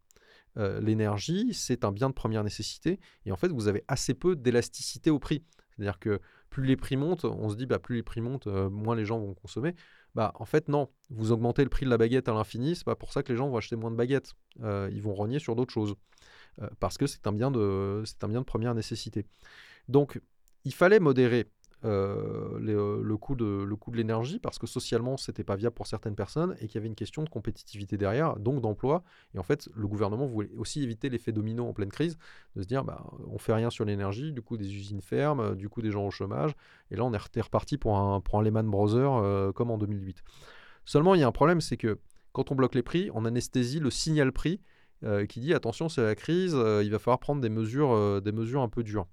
[0.56, 3.00] Euh, L'énergie, c'est un bien de première nécessité.
[3.26, 5.44] Et en fait, vous avez assez peu d'élasticité au prix.
[5.70, 8.70] C'est-à-dire que plus les prix montent, on se dit, bah, plus les prix montent, euh,
[8.70, 9.74] moins les gens vont consommer.
[10.14, 10.88] Bah, en fait, non.
[11.10, 13.36] Vous augmentez le prix de la baguette à l'infini, c'est pas pour ça que les
[13.36, 14.34] gens vont acheter moins de baguettes.
[14.62, 15.94] Euh, ils vont rogner sur d'autres choses.
[16.78, 18.04] Parce que c'est un bien de
[18.46, 19.26] première nécessité.
[19.88, 20.20] Donc,
[20.64, 21.50] il fallait modérer
[21.84, 26.56] euh, euh, le coût de, l'énergie parce que socialement, c'était pas viable pour certaines personnes
[26.60, 29.02] et qu'il y avait une question de compétitivité derrière, donc d'emploi.
[29.34, 32.16] Et en fait, le gouvernement voulait aussi éviter l'effet domino en pleine crise,
[32.56, 35.54] de se dire, bah, on fait rien sur l'énergie, du coup, des usines ferment, euh,
[35.54, 36.54] du coup, des gens au chômage.
[36.90, 40.22] Et là, on est re- reparti pour un, pour un Lehman Brothers comme en 2008.
[40.84, 41.98] Seulement, il y a un problème, c'est que
[42.32, 44.60] quand on bloque les prix, on anesthésie le signal prix
[45.28, 48.70] qui dit attention, c'est la crise, il va falloir prendre des mesures, des mesures un
[48.70, 49.06] peu dures.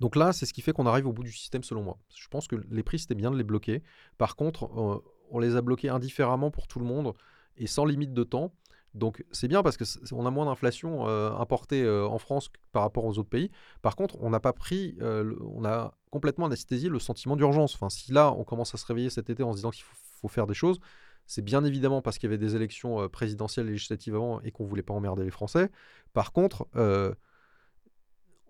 [0.00, 1.98] Donc là, c'est ce qui fait qu'on arrive au bout du système selon moi.
[2.16, 3.82] Je pense que les prix, c'était bien de les bloquer.
[4.18, 7.14] Par contre, euh, on les a bloqués indifféremment pour tout le monde
[7.56, 8.52] et sans limite de temps.
[8.94, 13.04] Donc c'est bien parce qu'on a moins d'inflation euh, importée euh, en France par rapport
[13.04, 13.50] aux autres pays.
[13.82, 17.74] Par contre, on n'a pas pris, on a complètement anesthésié le sentiment d'urgence.
[17.74, 19.96] Enfin, si là, on commence à se réveiller cet été en se disant qu'il faut,
[20.22, 20.78] faut faire des choses,
[21.26, 24.64] c'est bien évidemment parce qu'il y avait des élections présidentielles et législatives avant et qu'on
[24.64, 25.70] voulait pas emmerder les Français.
[26.12, 26.68] Par contre,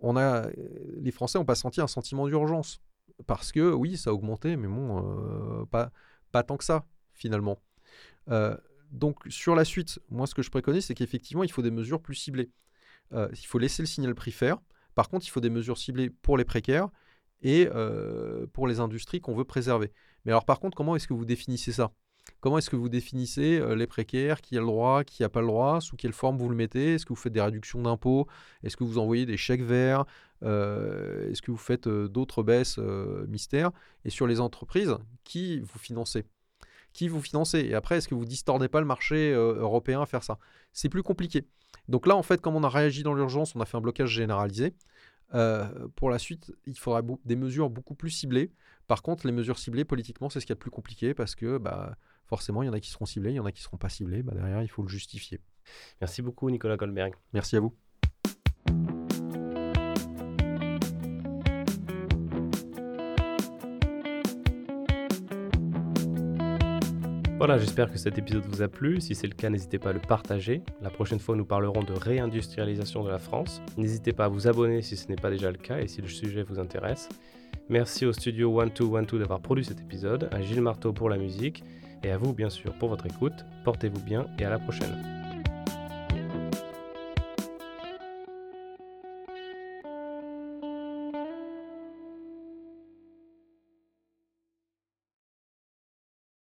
[0.04, 0.46] on a,
[0.96, 2.80] les Français n'ont pas senti un sentiment d'urgence.
[3.26, 7.60] Parce que oui, ça a augmenté, mais bon, euh, pas, tant que ça, finalement.
[8.28, 8.56] Euh,
[8.90, 12.00] donc sur la suite, moi ce que je préconise, c'est qu'effectivement, il faut des mesures
[12.00, 12.50] plus ciblées.
[13.12, 14.58] Euh, il faut laisser le signal prix faire.
[14.94, 16.88] Par contre, il faut des mesures ciblées pour les précaires
[17.42, 19.92] et euh, pour les industries qu'on veut préserver.
[20.24, 21.92] Mais alors par contre, comment est-ce que vous définissez ça?
[22.44, 25.40] Comment est-ce que vous définissez euh, les précaires, qui a le droit, qui n'a pas
[25.40, 26.92] le droit, sous quelle forme vous le mettez?
[26.92, 28.28] Est-ce que vous faites des réductions d'impôts?
[28.62, 30.04] Est-ce que vous envoyez des chèques verts?
[30.42, 32.76] Euh, Est-ce que vous faites euh, d'autres baisses
[33.28, 33.70] mystères?
[34.04, 36.26] Et sur les entreprises, qui vous financez?
[36.92, 37.60] Qui vous financez?
[37.60, 40.38] Et après, est-ce que vous distordez pas le marché européen à faire ça?
[40.74, 41.46] C'est plus compliqué.
[41.88, 44.10] Donc là, en fait, comme on a réagi dans l'urgence, on a fait un blocage
[44.10, 44.74] généralisé.
[45.96, 48.52] Pour la suite, il faudra des mesures beaucoup plus ciblées.
[48.86, 51.56] Par contre, les mesures ciblées politiquement, c'est ce qui est le plus compliqué parce que
[51.56, 53.64] bah, forcément, il y en a qui seront ciblés, il y en a qui ne
[53.64, 54.22] seront pas ciblés.
[54.22, 55.40] Bah, derrière, il faut le justifier.
[56.00, 57.14] Merci beaucoup, Nicolas Goldberg.
[57.32, 57.74] Merci à vous.
[67.46, 69.02] Voilà, j'espère que cet épisode vous a plu.
[69.02, 70.62] Si c'est le cas, n'hésitez pas à le partager.
[70.80, 73.60] La prochaine fois, nous parlerons de réindustrialisation de la France.
[73.76, 76.08] N'hésitez pas à vous abonner si ce n'est pas déjà le cas et si le
[76.08, 77.10] sujet vous intéresse.
[77.68, 81.62] Merci au studio 1212 d'avoir produit cet épisode, à Gilles Marteau pour la musique
[82.04, 83.44] et à vous, bien sûr, pour votre écoute.
[83.64, 85.23] Portez-vous bien et à la prochaine.